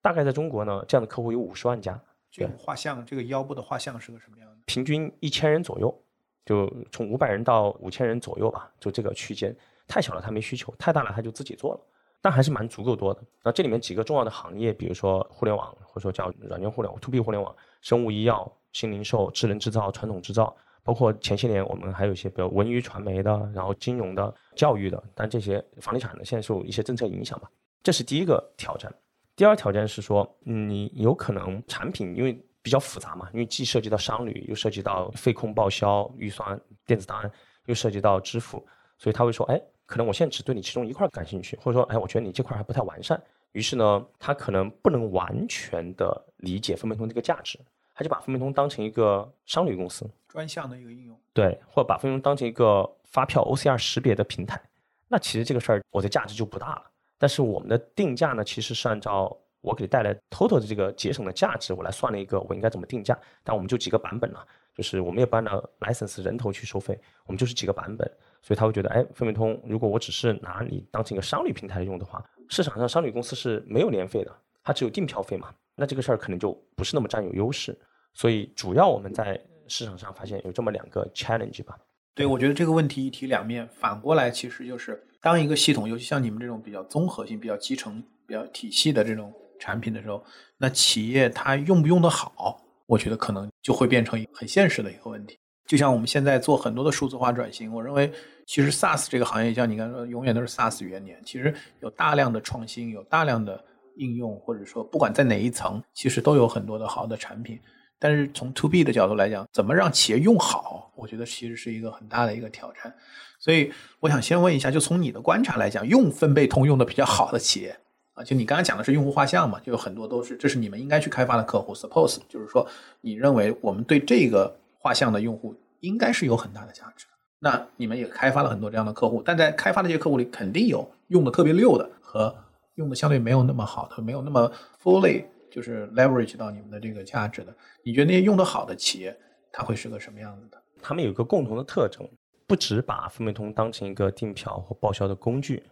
[0.00, 2.00] 大概在中国呢，这样的客户有五十万家。
[2.32, 4.56] 这个画像，这个腰部的画像是个什么样的？
[4.66, 5.96] 平均一千人左右。
[6.44, 11.80] 就从五百人到五千人左右吧，就这个区间，太小了他没需求，太大了他就自己做了，
[12.20, 13.22] 但还是蛮足够多的。
[13.44, 27.48] 那这里面几个重要的行业，比如说互联网，或者说叫软件互联网 （to B 互联网）、生物医药、新零售、智能制造、传统制造，包括前些年我们还有一些比如文娱传媒的，然后金融的、教育的，但这些房地产的现在受一些政策影响吧，
[27.84, 28.92] 这是第一个挑战。
[29.36, 32.40] 第二条件是说，你有可能产品因为。
[32.64, 37.28] 比较复杂嘛，因为既涉及到商旅，又涉及到费控报销、预算、电子档案，
[37.66, 38.64] 又涉及到支付，
[38.98, 43.20] 所以他会说，哎，可能我现在只对你其中一块感兴趣，或者说，哎，我觉得你这块还不太完善。
[43.50, 47.58] 于是呢，他可能不能完全的理解分配通这个价值，
[47.96, 54.62] 他就把分配通当成一个商旅公司专项的一个应用，对，或者把分配通当成一个发票 OCR 识别的平台。
[55.08, 56.84] 那其实这个事儿我的价值就不大了。
[57.22, 59.38] 但是我们的定价呢，其实是按照。
[59.60, 63.16] 我给你带来 total 的这个节省的价值，我来算了一个我应该怎么定价。
[63.44, 68.04] 但我们就几个版本了，就是我们也不按照 license 人头去收费，我们就是几个版本，
[68.42, 77.78] 所以他会觉得，哎，分美通如果我只是拿你当成一个商旅平台用的话，市场上商旅公司是没有年费的，它只有订票费嘛，那这个事儿可能就不是那么占有优势。
[78.14, 81.78] 所以主要我们在市场上发现有这么两个 challenge 吧。
[82.16, 89.32] 对，我觉得这个问题一体两面，反过来其实就是当一个系统，尤其像你们这种比较综合性、比较集成、比较体系的这种。
[89.60, 90.20] 产品的时候，
[90.58, 95.38] 那企业它用不用得好，我觉得可能就会变成一个很现实的一个问题。
[95.68, 98.12] 就像我们现在做很多的数字化转型，我认为
[98.44, 101.22] 其实 SaaS 这个行业，像你刚才说，永远都是 SaaS 元年。
[101.24, 103.64] 其实有大量的创新，有大量的
[103.98, 107.56] 应用，或者说不管在哪一层，其实都有很多的好的产品。
[108.02, 112.92] 但是从 To B 的角度来讲，怎么让企业用好，我觉得其实是一个很大的一个挑战。
[113.38, 117.76] 所以我想先问一下，就从你的观察来讲，用分贝通用的比较好的企业。
[118.14, 121.72] 啊，就你刚才讲的是用户画像嘛，就有很多都是，这是你们应该去开发的客户。
[121.74, 122.66] Suppose 就是说，
[123.00, 127.06] 你认为我们对这个画像的用户应该是有很大的价值。
[127.38, 132.34] 那你们也开发了很多这样的客户，但在开发的这些客户里，肯定有用的特别溜的和
[132.74, 137.54] 用的相对没有那么好的，没有那么 fully 就是 leverage 到你们的这个价值的。
[137.84, 139.16] 你觉得那些用的好的企业，
[139.52, 140.60] 它会是个什么样子的？
[140.82, 142.04] 他们有一个共同的特征，
[142.48, 145.62] 不只把分贝通当成一个订票或报销的工具。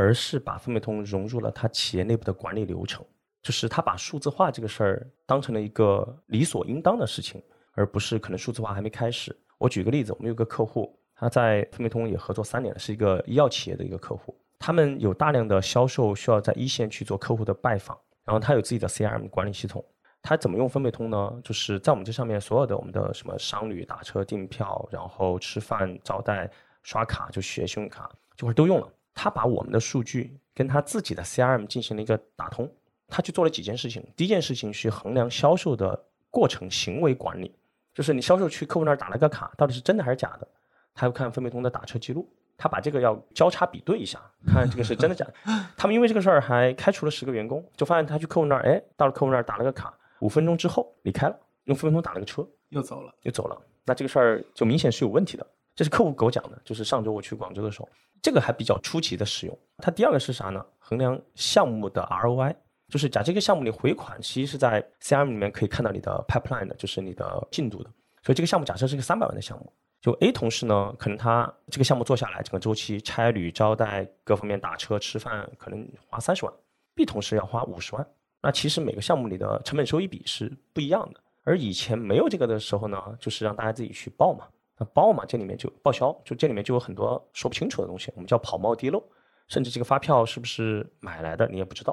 [0.00, 3.04] 而是把分贝通融入了他企业内部的管理流程，
[3.42, 7.42] 就是他把数字化这个事儿当成了一个理所应当的事情，
[7.72, 9.36] 而不是可能数字化还没开始。
[9.58, 19.82] 我举个例子，我们有个客户，他在分贝通也合作三年了，是一个医药企业的一个客户，他们有大量的销售需要在一线去做客户的拜访，然后他有自己的 CRM 管理系统，
[20.20, 21.40] 他怎么用分配通呢？
[21.42, 26.50] 就是在我们这上面所有的我们的什么商旅、打车、订票，然后吃饭、招待、
[26.82, 28.92] 刷卡，就学信用卡，这块都用了。
[29.14, 32.70] 他把我们的数据跟他自己的 CRM 进行了一个打通，
[33.06, 34.06] 他去做了几件事情。
[34.14, 37.56] 第一件事情是衡量销售的过程行为管理，
[37.94, 40.46] 就是你销售去客户那儿打了个卡，到底是真的还是假的？
[40.92, 45.34] 他要看分配通的打车记录，他把这个要交叉比对一下， 看这个是真的假的。
[45.76, 53.56] 他们因为这个事儿还开除了十个员工，就发现他去客户那儿，哎，到了客户那儿打了个卡，五分钟之后离开了，用分分钟打了个车又走了，又走了。
[53.86, 55.46] 那这个事儿就明显是有问题的。
[55.74, 57.88] 这是客户给我讲的，就是上周我去广州的时候，
[58.20, 59.56] 这个还比较出奇的使用。
[59.76, 60.66] 它第二个是啥呢？
[60.80, 62.52] 衡量项目的 ROI，
[62.88, 67.90] 就是假这个项目你回款，其实是在 CRM 里面可以看到你的 pipeline 的，就是你的进度的。
[68.24, 76.54] 所以这个项目假设是个三百万的项目，就 A 同事呢，可能他这个项目做下来，整个周期差旅、招待各方面打车、吃饭，可能花三十万
[76.94, 78.06] ；B 同事要花五十万。
[78.40, 81.20] 那其实每个项目里的成本收益比是不一样的。
[81.42, 84.46] 而以前没有这个的时候呢，就是让大家自己去报嘛。
[84.76, 89.02] 那报嘛，这里面就报销，就这里面就有很多说不清楚的东西，我们叫跑冒滴漏，
[89.48, 91.92] 甚至这个发票是不是买来的你也不知道。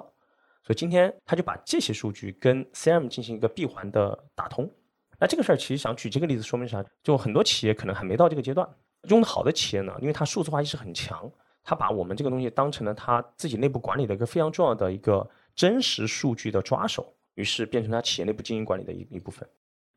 [0.62, 4.70] 所以今天他就把这些数据跟 CM 进行一个闭环的打通。
[5.20, 6.84] 那这个事儿其实想举这个例子说明啥？
[7.04, 8.68] 就很多企业可能还没到这个阶段，
[9.10, 11.30] 用的好的企业呢，因为它数字化意识很强，
[11.64, 19.48] 它把我们这个东西当成了它自己内部管理的一个非常重要的一个真实数据的抓手，于是变成它企业内部经营管理的一一部分。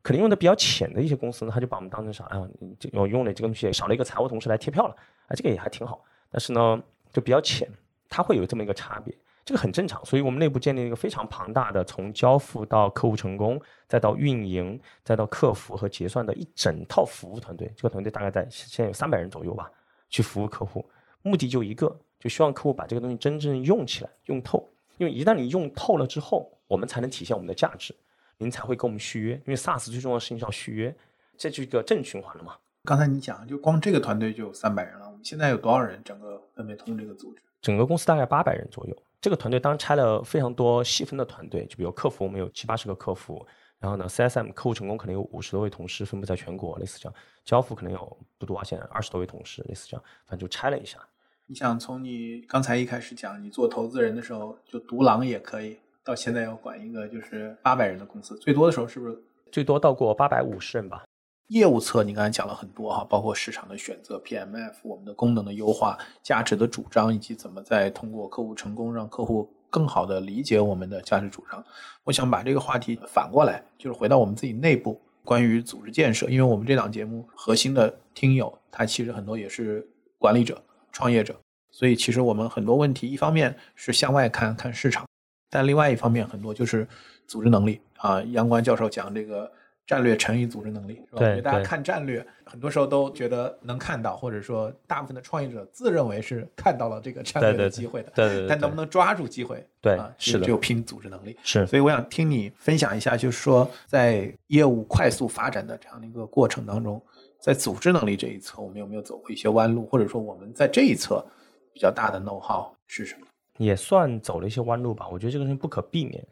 [0.01, 2.47] 可能用的比较浅的一些公司呢，他就把我们当成啥啊？
[2.79, 4.95] 这我用了这个东西，少了一个财务同事来贴票了，
[5.27, 6.01] 啊，这个也还挺好。
[6.31, 7.69] 但是呢，就比较浅，
[8.07, 9.13] 它会有这么一个差别，
[9.49, 10.05] 这个很正常。
[10.05, 17.73] 所以我们内部建立了一个非常庞大的，从交付到客户成功，再到运营，再到客服和结算的一整套服务团队。
[17.75, 19.67] 这个团队大概在现在有三百人左右吧，
[20.07, 20.87] 去服务客户，
[21.23, 24.69] 目的就一个，就希望客户把这个东西真正用起来，用透。
[24.97, 27.95] 因为一旦你用透了之后，我们才能体现我们的价值。
[28.37, 30.95] 您才会跟我们续约，因为 SaaS 最重要的事情是要续约，
[31.35, 32.55] 这就一个正循环了嘛。
[32.83, 35.07] 刚才你讲，就光这个团队就有三百人了。
[35.07, 35.99] 我们现在有多少人？
[36.05, 38.95] 整个分配通这个组织，整个公司大概八百人左右。
[39.21, 43.45] 这个团队当然拆了非常多细分的团队，就比如客服，我们有七八十个客服，
[43.79, 47.15] 然后呢，CSM 客户成功可能有五十多位同事分布在全国，类似这样。
[47.43, 50.99] 交付可能有不多啊，现在二十多位同事，类似这样，反正就拆了一下。
[51.47, 55.77] 你想从你刚才一开始讲，你做投资人的时候就独狼也可以。
[56.01, 61.03] 到现在要管一个就是八百人的公司，最多的时候是不是最多到过八百五十人吧？
[61.49, 71.63] 业务侧你刚才讲了很多哈，包括市场的选择、PMF、我们的功能的优化、价值的主张，以及怎么在通过客户成功让客户更好的理解我们的价值主张。
[72.03, 79.87] 我想把这个话题反过来，就是回到我们自己内部关于组织建设，因为我们这档节目核心的听友他其实很多也是
[80.19, 81.35] 管理者、创业者，
[81.71, 85.03] 所以其实我们很多问题一方面是向外看看市场。
[85.49, 86.87] 但另外一方面，很多就是
[87.25, 88.21] 组织能力啊。
[88.21, 89.51] 杨关教授讲这个
[89.89, 91.17] 战略乘以组织能力，是吧？
[91.17, 98.47] 对，大家看战略，很多时候都觉得能看到，或者说大部分的创业者自认为是看到了这个战略的机会的，对对。
[98.47, 99.67] 但能不能抓住机会？
[99.81, 101.35] 对，啊是的，就拼组织能力。
[101.41, 101.65] 是。
[101.65, 107.01] 所以我想听你分享一下，就是说在业务快速发展的这样的一个过程当中，
[107.39, 111.25] 在组织能力这一侧，我们有没有走过一些弯路，或者说我们在这一侧
[111.73, 113.25] 比较大的 know how 是什么？
[113.57, 116.23] 也算走了一些弯路吧，我觉得这个事情不可避免。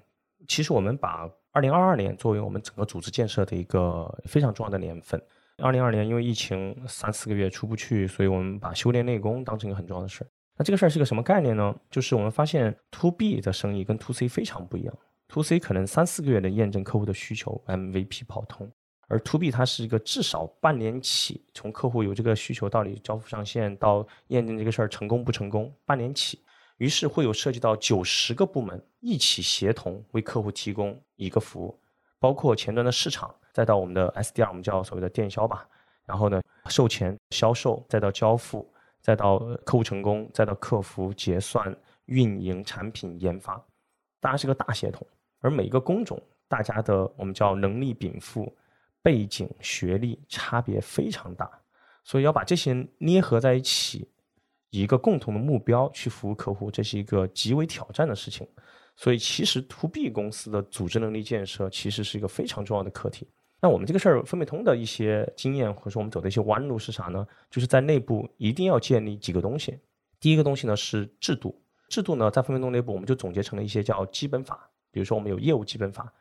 [0.48, 5.20] 其实我们把二零二二年作为我们整个组织建设的一个非常重要的年份。
[5.58, 10.28] 二零二年因为疫情三四个月出不去，所以我们把修炼内功当成一个很重要的事儿。
[10.56, 11.76] 那这个事儿是个什么概念呢？
[11.90, 14.96] 就是我们发现 To B 的生意跟 To C 非常不一样。
[15.30, 18.72] To C 可能三四个月能验证客户的需求，MVP 跑通，
[19.08, 26.40] 而 To B 它是一个至少半年起，从客户有这个需求到你交付上线到验证这个事儿成功不成功，半年起。
[26.78, 31.80] 于是会有涉及到九十个部门一起协同为客户提供一个服务，
[32.20, 35.68] 包括前端的市场，再到我们的 SDR，我们叫所谓的电销吧。
[36.06, 43.56] 然后呢，售前、销售，再到交付，再到客户成功，再到客服、结算、运营、产品研发，
[44.20, 45.06] 当然是个大协同。
[45.40, 48.56] 而每一个工种，大家的我们叫能力禀赋、
[49.02, 51.50] 背景、学历差别非常大，
[52.04, 54.08] 所以要把这些捏合在一起。
[54.70, 58.48] 以一个共同的目标去服务客户，这是一个极为挑战的事情。
[58.96, 63.28] 所以，其实 To B 公司的组织能力建设其实是一个非常重要的课题。
[63.62, 67.26] 那我们这个事儿，分贝通的一些经验，或者说我们走的一些弯路是啥呢？
[67.50, 69.80] 就是在内部一定要建立几个东西。
[70.20, 74.70] 第一个东西呢是制度，制度呢在分贝通内部我们就总结成了一些叫基本法。
[74.92, 76.12] 比如说，我们有业务基本法，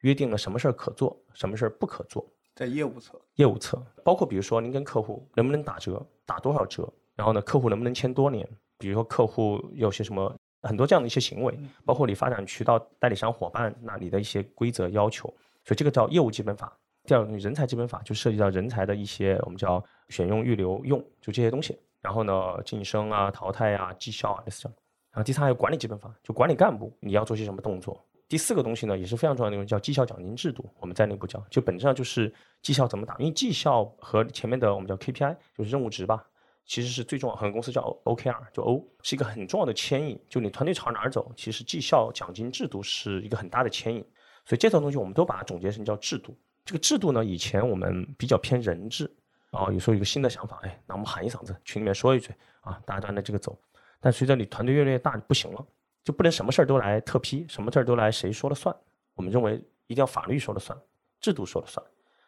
[0.00, 2.26] 约定了什么事儿可做，什么事儿不可做。
[2.54, 6.92] 在业务侧，业务侧包括比如说您跟客户能不能打折，打多少折。
[7.16, 8.48] 然后呢，客户能不能签多年？
[8.78, 15.26] 比如说客户有些什么很多这样的一些行为，包括你发展渠道代理商伙伴那里的一些规则要求，
[15.64, 16.70] 所以这个叫业务基本法。
[17.04, 21.78] 第二个，人才基本法就涉及到人才的一些我们叫选用、预留、用，就这些东西。
[22.02, 24.76] 然后呢，晋升啊、淘汰啊、绩效啊，类似这样。
[25.12, 27.98] 然后第三还有管理基本法，就管理干部你要做些什么动作。
[28.28, 30.68] 第四个东西呢，也是非常重要的东西，叫绩效奖金制度。
[30.80, 36.26] 我们在内部叫，就本质上就是绩效怎么打，因为绩效和前面的我们叫 KPI 就是任务值吧。
[36.66, 40.20] 其实是最重要，很多公司叫 OKR，就 O 是一个很重要的牵引。
[40.28, 44.04] 就你团队朝哪儿走，其实绩效奖金制度是一个很大的牵引。
[44.44, 46.36] 所以这套东西我们都把它总结成叫制度。
[46.64, 49.08] 这个制度呢，以前我们比较偏人治，
[49.52, 53.56] 啊，有时候有个新的想法，哎，那我们喊一嗓子，群里面说一句，啊，大家都按照这个走。
[54.00, 55.64] 但随着你团队越来越大，就不行了，
[56.02, 58.74] 就不能什么事儿都来特批，什么事儿都来谁说了算。
[59.14, 59.54] 我们认为
[59.86, 60.76] 一定要法律说了算，
[61.20, 61.84] 制度说了算。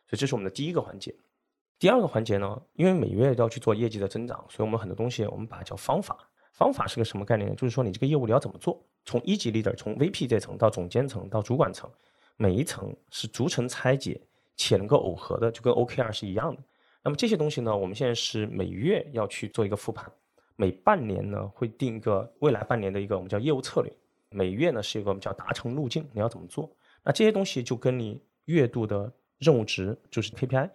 [0.06, 1.12] 所以这是我们的第一个环节。
[1.78, 6.18] 第二个环节呢，因为每月都要去做业绩的增长，所以我们很多东西我们把它叫方法。
[6.52, 7.54] 方法是个什么概念？
[7.54, 8.84] 就是说你这个业务你要怎么做？
[9.04, 11.88] 从一级 leader，从 VP 这层到总监层到主管层，
[12.36, 14.20] 每一层是逐层拆解
[14.56, 16.60] 且能够耦合的，就跟 OKR 是一样的。
[17.04, 20.10] 那么这些东西呢，我们现在是每月要去做一个复盘，
[20.56, 23.92] 每半年呢会定一个未来半年的一个我们叫业务策略，
[24.30, 26.68] 每月呢是一个我们叫达成路径，你要怎么做？
[27.04, 30.68] 那这些东西就跟你月度的任务值就是 KPI。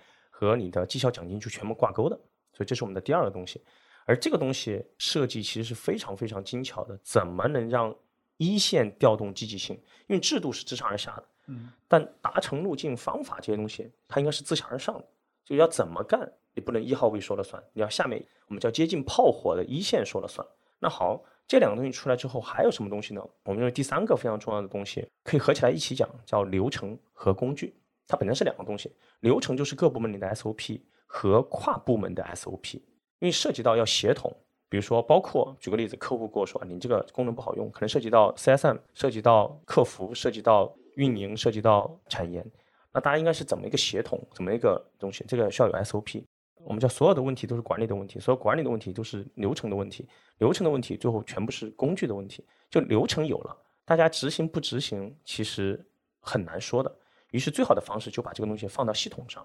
[0.43, 2.15] 和你的绩效奖金就全部挂钩的，
[2.51, 3.63] 所以这是我们的第二个东西。
[4.05, 7.95] 而这个东西设计其实是非常非常精巧的，怎么能让
[8.35, 9.75] 一线调动积极性？
[10.07, 15.07] 因为制度是自上而下的，嗯，但达成路径、方法这些东西，它应该是自下而上的。
[15.45, 20.45] 就要怎么干，你不能一号位说了算，你要下面我们叫接近炮火的一线说了算。
[20.79, 23.21] 那好，这两个东西出来之后，还有什么东西呢？
[23.45, 27.73] 我们认为第三个非常重要的东西可以合起来一起讲，叫流程和工具。
[28.07, 28.91] 它本身是两个东西，
[29.21, 34.31] 流程就是各部门里的 SOP 和跨部门的 SOP，因为涉及到要协同。
[34.69, 42.43] 比如说，包括举个例子，客户跟我说你这个功能不好用，可能涉及到 CSM，涉及到客服，涉及到运营，涉及到产研。
[42.91, 45.23] 那大家应该是怎么一个协同，怎么一个东西？
[45.27, 46.23] 这个需要有 SOP。
[46.65, 50.07] 我们叫所有的问题都是管理的问题，所有管理的问题都是流程的问题，
[50.39, 52.43] 流程的问题最后全部是工具的问题。
[52.69, 55.85] 就流程有了，大家执行不执行其实
[56.19, 56.91] 很难说的。
[57.33, 59.43] 于是最好的方式就把这个东西放到系统上。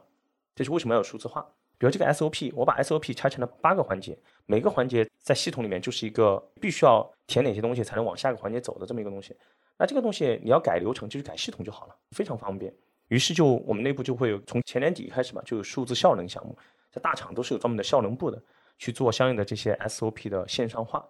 [0.54, 1.40] 这是为什么要有数字化？
[1.78, 9.34] 比如这个 SOP，我把 SOP 拆成了八个环节，每个环节在系统里面就是一个必须要填哪些东西才能往下一个环节走的这么一个东西。
[9.78, 12.74] 那这个东西你要改流程，就是改系统就好了，非常方便。
[13.08, 16.54] 于是就我们内部就会有从前年底开始吧，就有数字效能项目，
[16.92, 18.42] 在大厂都是有专门的效能部的
[18.76, 21.02] 去做相应的这些 SOP 的线上化。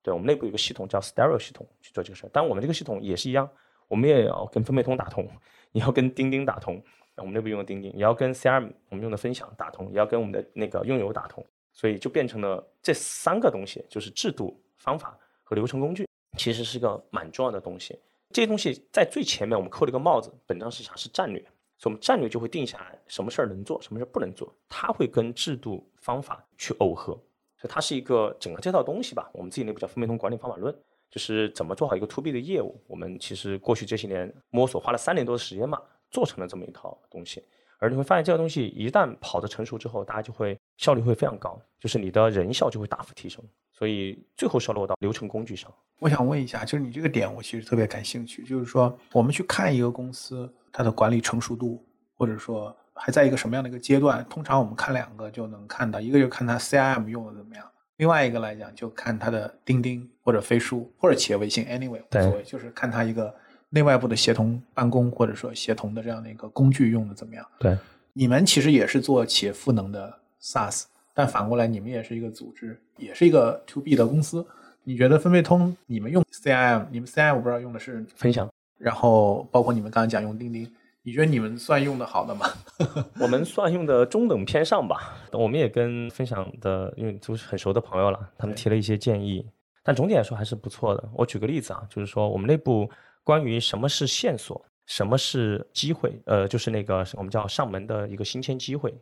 [0.00, 3.50] 对我们内部有个系统叫 Stereo 系统去做这个事儿，但我们这个系统也是一样，
[3.88, 5.28] 我们也要跟分配通打通，
[5.72, 6.82] 也要跟钉钉打通，
[7.16, 16.08] 我们内部用的钉钉，也要跟 CRM 我们用的分享打通，也要跟我们的那个用友打通，所以就变成了这三个东西，就是制度、方法和流程工具，
[16.38, 17.98] 其实是个蛮重要的东西。
[18.30, 20.96] 这些东西在最前面，我们扣了一个帽子，本质上是啥？
[20.96, 21.40] 是战略。
[21.76, 24.52] 所以，我们战略就会定下来，什么事儿能做，什么事儿不能做。
[24.68, 27.12] 它会跟制度方法去耦合，
[27.56, 29.28] 所以它是一个整个这套东西吧。
[29.34, 30.74] 我们自己内部叫分配通管理方法论，
[31.14, 32.82] 就是怎么做好一个 to B 的业务。
[32.88, 37.40] 我们其实过去这些年摸索，花了三年多的时间嘛，做成了这么一套东西。
[37.78, 43.44] 而你会发现，这个东西一旦跑得成熟之后，大家就会效率会非常高，就是你的人效就会大幅提升。
[43.70, 45.72] 所以最后是落到流程工具上。
[46.00, 48.42] 我想问一下，就是你这个点，我其实特别感兴趣。
[48.42, 51.80] 就是说，我们去看一个公司它的管理成熟度，
[52.16, 63.34] 或者说还在一个什么样的一个阶段，通常我们看两个就能看到，一个就看它 CIM 用的怎么样，另外一个来讲就看它的钉钉或者飞书或者企业微信，anyway 无所谓，就是看它一个
[63.70, 67.46] 内外部的协同办公或者说协同的这样的一个工具用的怎么样。
[67.58, 67.76] 对，
[68.12, 70.84] 你们其实也是做企业赋能的 SaaS。
[71.16, 74.44] 但反过来，你们也是一个组织，也是一个 to B 的公司。
[74.82, 80.68] 你觉得分配通你们用 CIM，你们 CIM 我不知道用的是分享，然后包括你们刚才讲用钉钉，
[81.06, 82.46] 你觉得你们算用的好的吗？
[83.20, 85.18] 我们算用的中等偏上吧。
[85.32, 89.46] 我们也跟分享的，因为都是很熟的朋友了，他们提了一些建议，
[89.82, 91.10] 但总体来说还是不错的。
[91.12, 92.90] 我举个例子啊，就是说我们内部
[93.22, 98.94] 关于什么是线索，什么是机会，呃，就是那个我们叫上门的一个新签机会，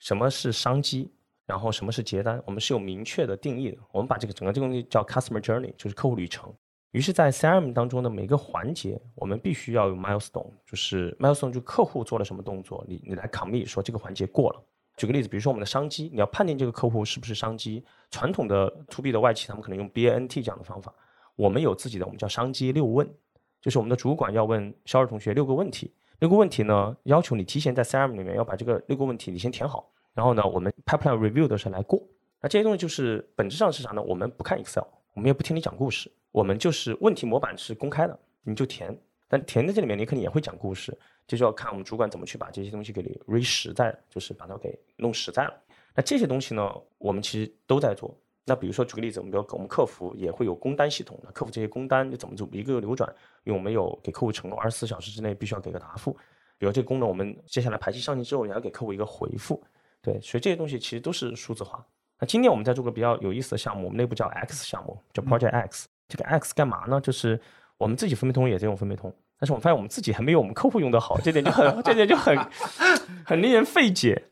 [0.00, 1.12] 什么是商机。
[1.46, 2.42] 然后什么是结单？
[2.44, 3.78] 我们是有明确的定义的。
[3.92, 6.52] 我们把这个整个这个东西叫 customer journey，就是客户旅程。
[6.96, 14.62] 于是，在 CRM 当中的每个环节，我们必须要有 milestone，就是 milestone 就客户做了什么动作，你你来 commit 说这个环节过了。
[14.96, 17.84] 举个例子，比如说我们的商机，你要判定这个客户是不是商机。
[18.10, 20.90] 传统的 to B 的外企，他们可能用 BANT 这样的方法。
[21.34, 23.06] 我们有自己的，我们叫商机六问，
[23.60, 25.92] 就是我们的主管要问销售同学六个问题。
[26.20, 29.86] 六个问题呢，要求你提前在 CRM 里面要把这个六个问题你先填好。
[30.14, 32.02] 然后呢，我们 pipeline review 的时候来过，
[32.40, 34.00] 那这些东西就是本质上是啥呢？
[34.00, 38.94] 我们不看 Excel，我们也不听你讲故事，我们就是问题模板是公开的，你就填。
[39.26, 40.94] 但填在这里面，你肯定也会讲故事，
[41.26, 45.54] 这就要看我们主管怎么去把这些东西给你 re 实在，就是把它给弄实在了。
[45.94, 48.14] 那这些东西呢，我们其实都在做。
[48.44, 53.10] 那比如说举个例子，我们比如我们客服也会有工单系统，客服这些工单就怎么就一个个流转？
[53.44, 56.12] 因为我们有给客户承诺，二十四小时之内必须要给个答复。
[56.58, 59.64] 比如这个功能，我们接下来排期上线之后，也要给客户一个回复。
[60.02, 61.82] 对，所以这些东西其实都是数字化。
[62.20, 65.88] 那今年我们在做个比较有意思的项目，我们内部叫 X 项目，叫 Project X。
[66.08, 67.00] 这个 X 干嘛呢？
[67.00, 67.40] 就是
[67.78, 72.38] 我们自己分配通也在用分配通，但是我们发现我们自己还没有我们客户用的好，这点就很 这点就很
[73.24, 74.24] 很令人费解。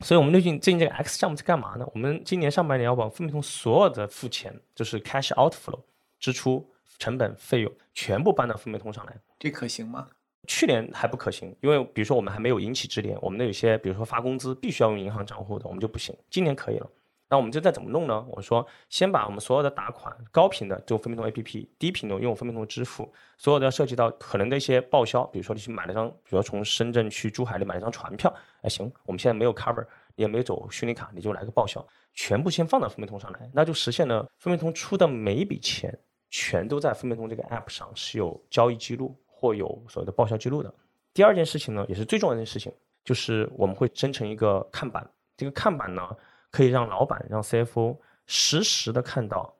[0.00, 1.86] 所以我们最近最近这个 X 项目在干嘛呢？
[1.94, 5.78] 我们今年上半年要把分配通所有的付钱，就是 cash outflow
[6.18, 6.68] 支出、
[6.98, 9.16] 成本、费用全部搬到分配通上来。
[9.38, 10.08] 这可行吗？
[10.48, 16.12] 去年还不可行，因为比如说我们还没有引起支联，我们的有些比如说发工资必须要用银行账户的，我们就不行。
[16.30, 16.90] 今年可以了，
[17.32, 18.22] 那我们就再怎么弄呢？
[18.28, 28.30] 我说先把我们所有的打款高频的就分配通 APP，低频的用分配通支付，所有的涉及到可能的一些报销，比如说你去买了张，比如说从深圳去珠海你买了张船票，
[28.60, 29.82] 哎行，我们现在没有 cover，
[30.14, 39.16] 也没有走虚拟卡，你就来个报销，全部先放到分配通上来，那就实现了分配通出的每一笔钱全都在分配通这个 app 上是有交易记录。
[39.24, 40.72] 或有所谓的报销记录的。
[41.12, 42.72] 第二件事情呢，也是最重要的一件事情，
[43.04, 45.04] 就是我们会生成一个看板。
[45.36, 46.16] 这个看板呢，
[46.52, 47.96] 可以让老板、让 CFO
[48.26, 49.52] 实时的看到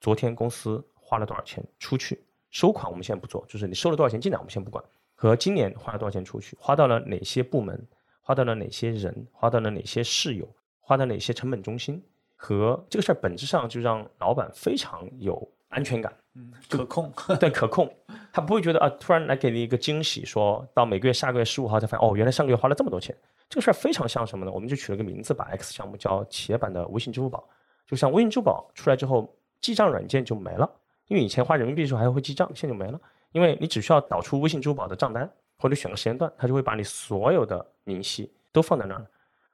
[0.00, 4.84] 昨天公司花了多少钱出去，收款我们现在不做，就是你收了多少钱进来我们先不管，
[5.14, 7.86] 和今年花了多少钱出去，花到了哪些部门，
[8.20, 10.48] 花到了哪些人，花到了哪些室友，
[10.80, 12.02] 花到哪些成本中心，
[12.36, 16.12] 和这个事儿本质上就让老板非常有安全感。
[16.34, 17.12] 嗯，可控。
[17.40, 17.92] 对，可控，
[18.32, 23.16] 他不会觉得啊，突然来给你一个惊喜，说到每个月下个月十五号才发现，哦，原来上个月花了这么多钱。
[23.48, 24.52] 这个事儿非常像什么呢？
[24.52, 27.44] 我们就取了个名字，把 X 项目叫企业版的微信支付宝。
[27.84, 30.70] 就像微信支付宝出来之后，记账软件就没了，
[31.08, 33.00] 因为以前花人民币的时候还会记账，现在就没了，
[33.32, 35.28] 因为你只需要导出微信支付宝的账单，
[35.58, 39.04] 或者选个时间段，它就会把你所有的明细都放在那儿。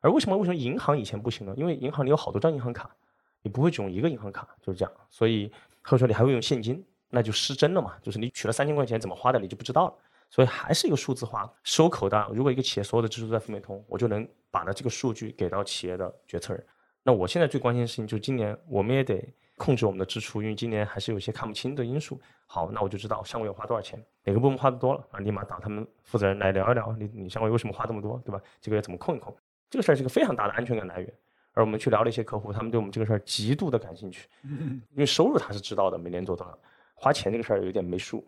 [0.02, 1.54] 而为什么为什么银行以前不行呢？
[1.56, 2.94] 因为银行里有好多张银行卡，
[3.40, 4.92] 你不会只用一个银行卡，就是这样。
[5.10, 5.50] 所以
[5.86, 6.84] 或者说你还会用现金。
[7.08, 9.94] 那就失真了嘛，就是你取了三千块钱怎么花的你就不知道了，
[10.28, 12.28] 所以还是一个数字化收口的。
[12.34, 16.66] 如果一个企业所有的支出在分美通，我就能把的这个数据给到企业的决策人。
[17.04, 19.24] 那我现在最关心的事情就是今年我们也得
[19.56, 22.20] 控制我们的支出，因为今年还是有些看不清的因素。
[22.48, 28.40] 好，那我就知道上个月花多少钱，哪个部门花的多了啊，立马找他们负责人来聊一聊，你你上个月为什么花这么多，对吧？
[28.60, 29.34] 这个月怎么控一控？
[29.70, 31.14] 这个事儿是个非常大的安全感来源。
[31.56, 36.56] 而我们去聊了一些客户，他们对我们这个事儿极度的感兴趣， 因为收入他是知道的，每年做多少。
[36.94, 38.22] 花钱这个事儿有点没数，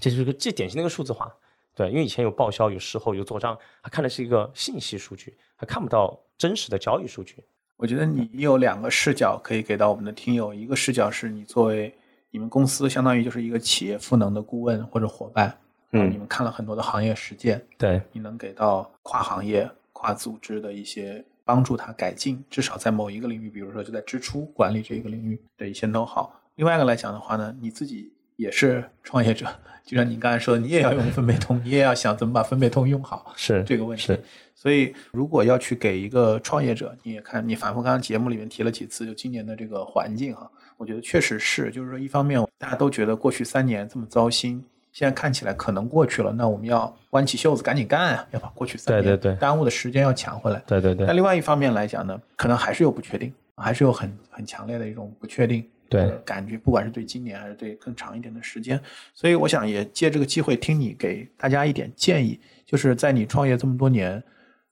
[0.00, 1.32] 这就是个最典型的一个数字化，
[1.76, 7.36] 对，因为以前有报销、有事后、有做账，他看的是一个信息数据，他看不到真实的交易数据。
[7.76, 11.94] 我觉得你有两个视角可以给到我们的听友，一个视角是你作为
[12.30, 15.56] 你们公司相当于就是一个企业赋能的顾问或者伙伴，
[15.92, 26.28] 嗯，你们看了很多的行业实践，对，你能给到跨行业、跨组织的一些帮助，他改进，至少在某一个领域，比如说就在支出管理这一个领域的一些 know how。
[26.56, 29.46] 另外一个来讲的话呢，你自己也是创业者，
[29.84, 34.04] 就像你刚才说的，你也要用分配通，你也要想怎么把分配通用好，是这个问题。
[34.04, 34.22] 是，
[34.54, 50.62] 所以如果要去给一个创业者，你也看，你反复刚刚节目里面提了几次，就今年的这个环境哈，我觉得确实是，就是说一方面大家都觉得过去三年这么糟心，现在看起来可能过去了，那我们要弯起袖子赶紧干啊，要把过去三年对对对耽误的时间要抢回来。
[50.66, 51.06] 对对对。
[51.06, 55.66] 那另外一方面来讲呢，可能还是有不确定，还是有很很强烈的一种不确定。
[55.88, 58.80] 对，感觉不管是对今年还是对更长一点的时间，
[59.12, 64.22] 所以我想也借这个机会听你给大家一点建议，就是在你创业这么多年，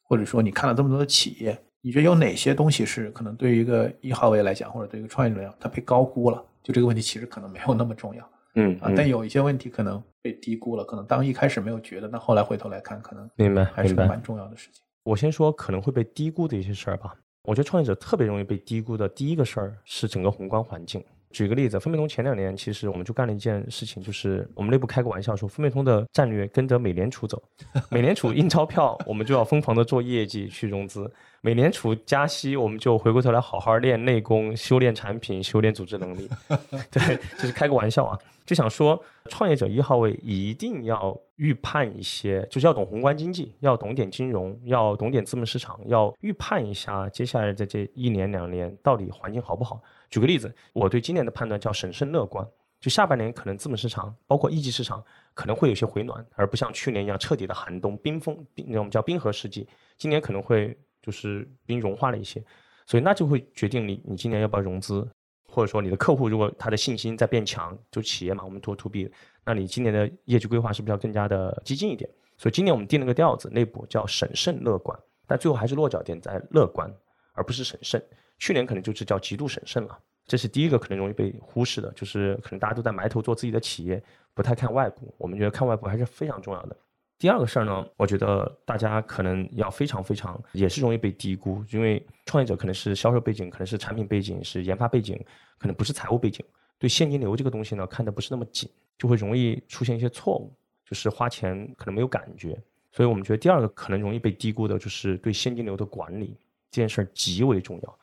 [0.03, 6.43] 或者说你看了这么多的企业，你觉得有哪些东西是可能对于一个一号位来讲，或者对一个创业者来讲，它被高估了？
[6.63, 14.83] 就这个问题其实可能没有那么重要，嗯啊，但有一些问题可能被低估了，可能当一开始没有觉得，那后来回头来看，可能明白还是蛮重要的事情。
[15.05, 17.15] 我先说可能会被低估的一些事儿吧。
[17.45, 21.03] 我觉得创业者特别容易被低估的第一个事儿是整个宏观环境。
[21.31, 27.41] 举个例子，分贝通前两年其实我们就干了一件事情，就是我们内部开个玩笑说，分贝通的战略跟着美联储走，
[27.89, 31.05] 美联储印钞票，我们就要疯狂的做业绩去融资；
[31.41, 36.29] 美联储加息，我们就回过头来好好练内功，修炼产品，修炼组织能力。
[36.91, 38.19] 对，就是开个玩笑啊，
[38.51, 49.81] 就想说，创业者一号位一定要预判一些，就是要懂宏观经济，要懂点金融，要懂点资本市场，要预判一下接下来的这一年两年到底环境好不好。
[50.09, 52.45] 举个例子，我对今年的判断叫审慎乐观。
[52.81, 55.01] 就下半年可能资本市场，包括一级市场
[55.33, 59.65] 可能会有些回暖，而不像去年一样彻底的寒冬冰封，冰我们叫冰河世纪。
[59.97, 62.43] 今年可能会就是冰融化了一些，
[62.85, 65.09] 所以那就会决定你你今年要不要融资，
[65.51, 69.11] 或者说你的客户如果他的信心在变强，就企业嘛，我们做 to B，
[69.45, 72.09] 那你今年的业绩规划是不是要更加的激进一点？
[72.39, 76.91] 所以今年我们定了个调子，内部叫审慎乐观，但最后还是落脚点在乐观，
[77.33, 78.03] 而不是审慎。
[78.39, 85.13] 去年可能就是叫极度审慎了，这是第一个可能容易被忽视的，就是可能大家都在埋头做自己的企业，不太看外部。
[85.19, 86.77] 我们觉得看外部还是非常重要的。
[87.21, 95.23] 第二个事儿呢，我觉得大家可能要非常非常也是容易被低估，因为创业者可能是销售背景，可能是产品背景，是研发背景，
[95.59, 96.43] 可能不是财务背景，
[96.79, 98.67] 对现金流这个东西呢看的不是那么紧，
[98.97, 100.51] 就会容易出现一些错误，
[100.83, 102.59] 就是花钱可能没有感觉。
[102.91, 106.35] 所以我们觉得第二个可能容易被低估的就是对现金流的管理
[106.71, 107.99] 这件事儿极为重要。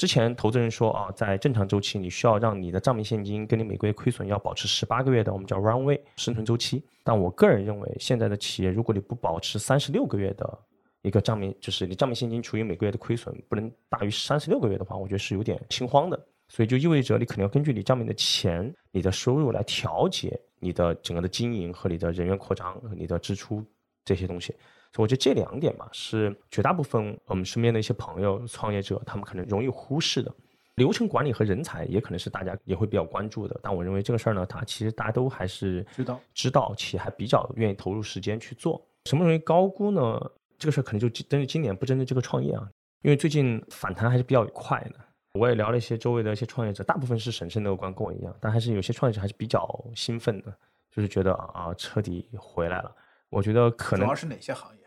[0.00, 6.82] 之前投资人说啊，在正常周期，你需要让你的账面现金跟你每个月亏损要保持十八个月的，我们叫 runway 生存周期。
[7.04, 10.58] 但我个人认为，现在的企业如果你不保持三十六个月的
[11.02, 16.18] 一个账面，就是你账面现金处于每个月的亏损不能大于三十六个月的话，我觉得是有点心慌的。
[16.48, 23.62] 所以就意味着你可能要根据你账面的钱、你的收入来调节你的整个的经营和你的人员扩张你的支出
[24.02, 24.54] 这些东西。
[24.92, 30.34] 所以我觉得这两点吧，是绝大部分我们身边的一些朋友、创业者，他们可能容易忽视的。
[30.76, 33.58] 流程管理和人才也可能是大家也会比较关注的。
[33.62, 38.84] 但我认为这个事儿呢，它其实大家都还是知道知道，且还比较愿意投入时间去做。
[39.04, 40.18] 什么容易高估呢？
[40.58, 42.68] 这个事儿可能就针对今年，不针对这个创业啊。
[43.02, 44.94] 因为最近反弹还是比较快的。
[45.34, 50.52] 我也聊了一些周围的一些创业者，大部分是审慎乐观，跟我一样，但还是有些创业者还是比较兴奋的，
[50.90, 52.90] 就是觉得啊彻底回来了。
[53.28, 54.79] 我觉得可能主要是哪些行业？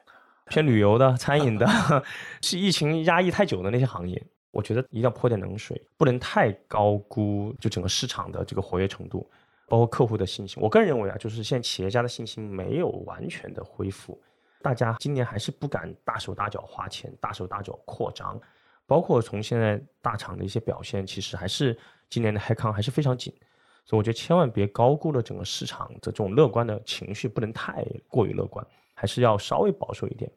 [0.50, 1.68] 偏旅游的、 餐饮的，
[2.41, 4.22] 是疫情压抑太久的那些行业，
[4.52, 9.30] 我觉得一定要泼点冷水，不能太高估就整个市场的这个活跃程度，
[9.68, 10.62] 包括客户的信心。
[10.62, 14.22] 我个人认为啊，就是现在企业家的信心没有完全的恢复，
[14.62, 18.39] 大家今年还是不敢大手大脚花钱、大手大脚扩张，
[18.86, 21.78] 包括从现在大厂的一些表现，其实还是
[22.10, 23.34] 今年的 h 康还是非常紧，
[23.86, 28.66] 所以我觉得千万别高估了整个市场的这种乐观的情绪，不能太过于乐观。
[28.94, 30.32] 还是要稍微保守一点，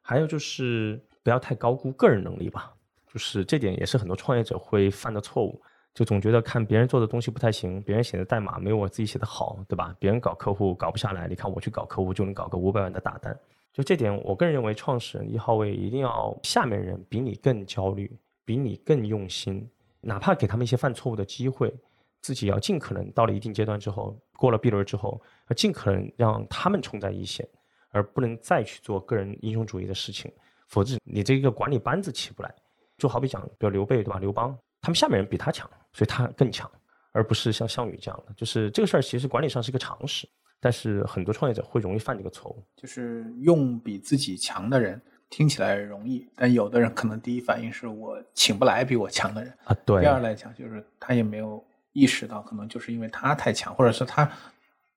[0.00, 2.72] 还有就是不要太高估个人能力吧，
[3.06, 5.60] 就是这点也是很多创业者会犯的错误，
[5.94, 9.94] 就总觉得看别人做的东西不太行，别人写的代码没有我自己写的好，对吧？
[9.98, 13.38] 别人搞客户搞不下来，你看我去搞客户就能搞个五百万的大单，
[13.72, 18.10] 就这点，我个人认为创始人一号位一定要下面人比你更焦虑，
[18.44, 19.68] 比你更用心，
[20.00, 21.72] 哪怕给他们一些犯错误的机会，
[22.20, 27.46] 自己要尽可能到了一定阶段之后，过了 B 轮之后，要尽可能让他们冲在一线。
[27.90, 30.30] 而不能再去做个人英雄主义的事情，
[30.66, 32.54] 否则你这个管理班子起不来。
[32.96, 34.18] 就好比讲，比如刘备对吧？
[34.18, 36.68] 刘邦他们下面人比他强，所以他更强，
[37.12, 38.34] 而不是像项羽这样的。
[38.34, 40.28] 就是这个事儿，其实管理上是一个常识，
[40.58, 42.60] 但是很多创业者会容易犯这个错误。
[42.76, 49.76] 就是用比自己强的人，听起来容易，但有的人可能第一反应是我请不来比我强的人啊。
[49.86, 50.00] 对。
[50.00, 54.28] 第二来讲，就是他也没有意识到，可能就是因为他太强，或者是他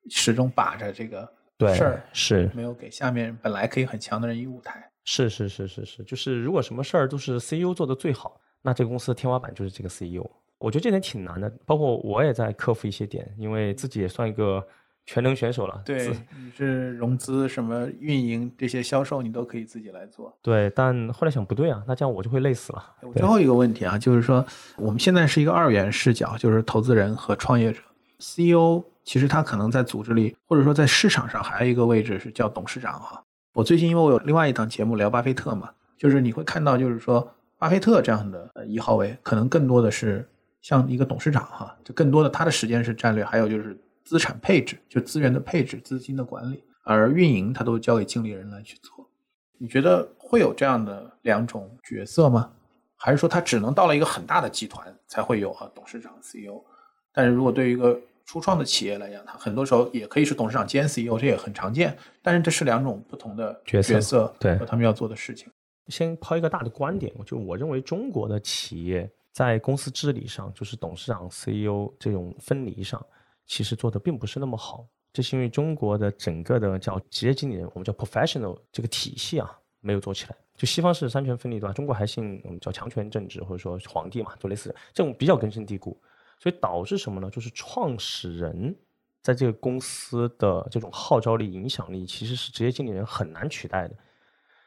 [0.10, 1.32] 始终把着这个。
[1.74, 4.88] 事儿是没有给下面本来可以很强的人一舞台。
[5.03, 10.24] 是是是是是，就是如果什么事儿都是 CEO 做的最好，那这个公司的天花板就是这个 CEO。
[10.59, 14.64] 我觉得这点挺难的，包括我也在克服一些点，因为自己也算一个
[15.07, 15.82] 全能选手了。
[15.84, 16.07] 对，
[16.38, 20.32] 你是融资、什么运营这些销售，你都可以自己来做。
[20.39, 22.95] 对，但后来想不对啊，那这样我就会累死了。
[23.16, 24.45] 最后一个问题啊，就是说
[24.78, 27.82] 我们现在是一个二元视角，就是投资人和创业者
[28.20, 28.84] ，CEO。
[29.04, 33.24] 其实他可能在组织里，或者说在市场上，还有一个位置是叫董事长哈。
[33.54, 40.28] 我最近因为我有另外一档节目聊巴菲特嘛，就是你会看到，就是说巴菲特这样的一号位，可能更多的是
[40.62, 49.10] 像一个董事长哈，就更多的他的时间是战略，还有就是资产配置，就资源的配置、资金的管理，而运营他都交给经理人来去做。
[49.58, 52.52] 你觉得会有这样的两种角色吗？
[52.95, 56.64] 还是说他只能到了一个很大的集团才会有啊董事长、CEO？
[57.12, 57.99] 但是如果对于一个
[58.32, 61.97] 初创的企业来讲，它很多时候也可以是董事长兼 CEO，这也很常见。
[62.21, 65.51] 但是这是两种不同的角色，对和他们要做的事情。
[65.88, 73.05] 先抛一个大的观点，就我认为中国的企业在公司治理上，就是董事长、CEO 这种分离上，
[73.47, 74.88] 其实做的并不是那么好。
[75.11, 79.51] 这是因为中国的整个的叫职业经理人，我们叫 professional 这个体系啊，
[79.82, 80.36] 没有做起来。
[80.55, 81.73] 就西方是三权分立，对吧？
[81.73, 86.01] 中国还信我们叫强权政治，或者说皇帝嘛，就类似这种比较根深蒂固。
[86.42, 87.30] 所以导致什么呢？
[87.30, 88.76] 就是创始人
[89.22, 93.96] 在这个公司的这种号召力、影响力，其实是职业经理人很难取代的。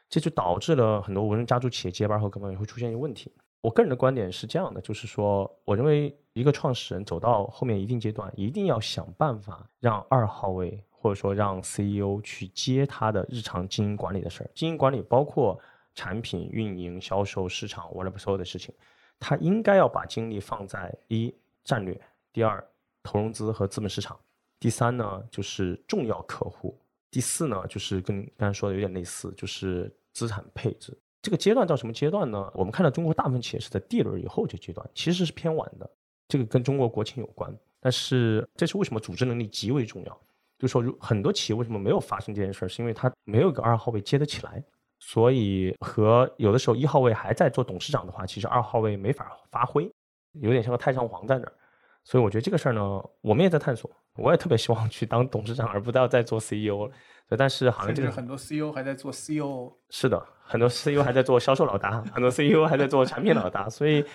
[0.07, 3.29] 这就导致了很多无人家族企业接班后，可能也会出现一个问题。
[3.59, 14.49] 我个人的观点是这样的，就是说，我认为一个创始人走到后面一定阶段，一定要想办法让二号位或者说让 CEO 去接他的日常经营管理的事儿。
[14.55, 15.59] 经营管理包括
[15.93, 18.73] 产品运营、销售、市场，whatever 所有的事情，
[19.19, 21.35] 他应该要把精力放在一。
[21.65, 21.99] 战略，
[22.31, 22.65] 第二
[23.03, 24.17] 投融资和资本市场，
[24.59, 26.79] 第三呢就是重要客户，
[27.11, 30.97] 第四呢就是跟刚才说的有点类似，就是资产配置。
[31.21, 32.51] 这个阶段叫什么阶段呢？
[32.53, 35.89] 我们看到中国大部分企业是在 D 轮以后这阶段，其实是偏晚的。
[36.27, 40.21] 这个跟中国国情有关，但是这是为什么组织能力极为重要？
[40.57, 44.63] 就是说，如很多企业为什么没有发生这件事儿，是因为它没有一个二号位接得起来，
[44.99, 49.91] 所以和有的时候一号位还在做董事长的话，其实二号位没法发挥。
[50.41, 51.53] 有点像个太上皇在那儿，
[52.03, 53.89] 所以我觉得这个事儿呢，我们也在探索。
[54.17, 56.91] 我也特别希望去当董事长，而不要再做 CEO 了。
[57.37, 59.73] 但是好像这个很多 CEO 还在做 CEO。
[59.89, 63.67] 是的，很多 CEO 还在做销售老大，很多 CEO 还在做产品老大。
[63.67, 64.05] 所以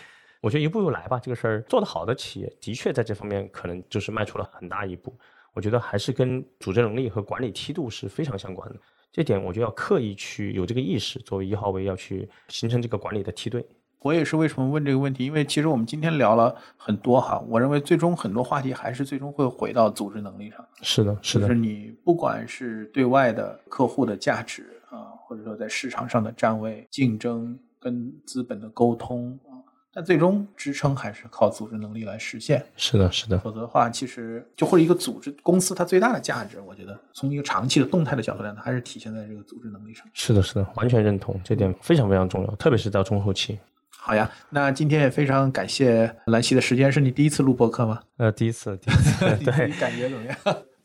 [0.41, 5.14] 我觉得一步步来吧，这个事儿做得好的企业，的确在这方面可能就是迈出了很大一步。
[5.53, 8.77] 我觉得还是跟组织能力和管理梯度是非常相关的。
[9.12, 13.62] 这点我就要刻意去有这个意识，作为一号位要去形成这个管理的梯队。
[14.03, 15.26] 我也是为什么问这个问题？
[15.26, 20.64] 因为其实我们今天聊了很多哈，我认为最终很多话题还是最终会回到组织能力上。
[20.80, 21.46] 是的，是的。
[21.46, 29.61] 就是你不管是对外的客户的价值啊，或者说在市场上的站位、竞争跟资本的沟通啊，
[29.92, 32.64] 但最终支撑还是靠组织能力来实现。
[32.76, 40.07] 是的，是的，否则的话，其实就或者一个组织公司它最大的价值，我觉得从一个长期的动态的角度来讲，还是体现在这个组织能力上。
[40.14, 43.59] 是的，是的，完全认同，这点非常非常重要，特别是到中后期。
[44.03, 48.01] 好呀，那今天也非常感谢兰溪的时间，是你第一次录播客吗？
[48.16, 50.36] 呃，第一次，第一次， 对，感觉怎么样？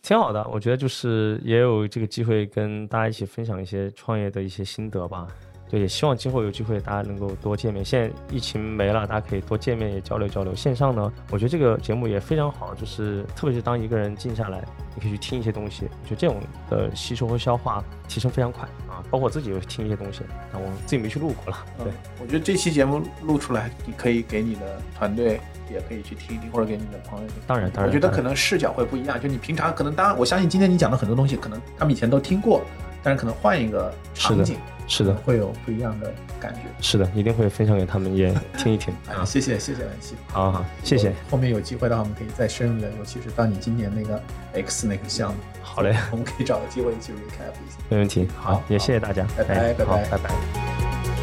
[0.01, 5.28] 挺好的，我觉得就是也有这个机会跟大家一起分享一些创业的一些心得吧。
[5.70, 7.84] 对，也希望今后有机会大家能够多见面。
[7.84, 10.53] 现在疫情没了，大家可以多见面，也交流交流。
[10.53, 14.63] 线上呢，我觉得这个节目也非常好，就是特别是当一个人静下来，
[14.93, 16.39] 你可以去听一些东西，就这种
[16.70, 19.01] 的吸收和消化提升非常快啊。
[19.09, 20.22] 包括我自己有听一些东西，
[20.53, 21.66] 但我自己没去录过了。
[21.84, 21.91] 对，
[22.22, 25.41] 我觉得这期节目录出来，你可以给你的团队
[25.72, 27.28] 也可以去听一听，或者给你的朋友。
[27.47, 29.20] 当然，当然，我觉得可能视角会不一样。
[29.20, 32.61] 就你平常可能，当然我相信今天你讲的很多东西，可能他们以前都听过，
[33.01, 34.57] 但是可能换一个场景。
[34.88, 36.62] 是的，会有不一样的感觉。
[36.80, 38.94] 是的，一定会分享给他们也听一听。
[39.08, 40.16] 啊， 谢谢谢谢兰溪。
[40.28, 41.14] 好好，谢谢。
[41.30, 44.22] 后面有机会的话，我们可以再深入的，尤其是当你今年那个
[44.54, 45.40] X 那个项目。
[45.62, 47.78] 好嘞，我们可以找个机会一起 recap 一下。
[47.90, 48.28] 没问题。
[48.38, 49.26] 好，也谢谢大家。
[49.38, 51.14] 拜拜拜拜拜拜。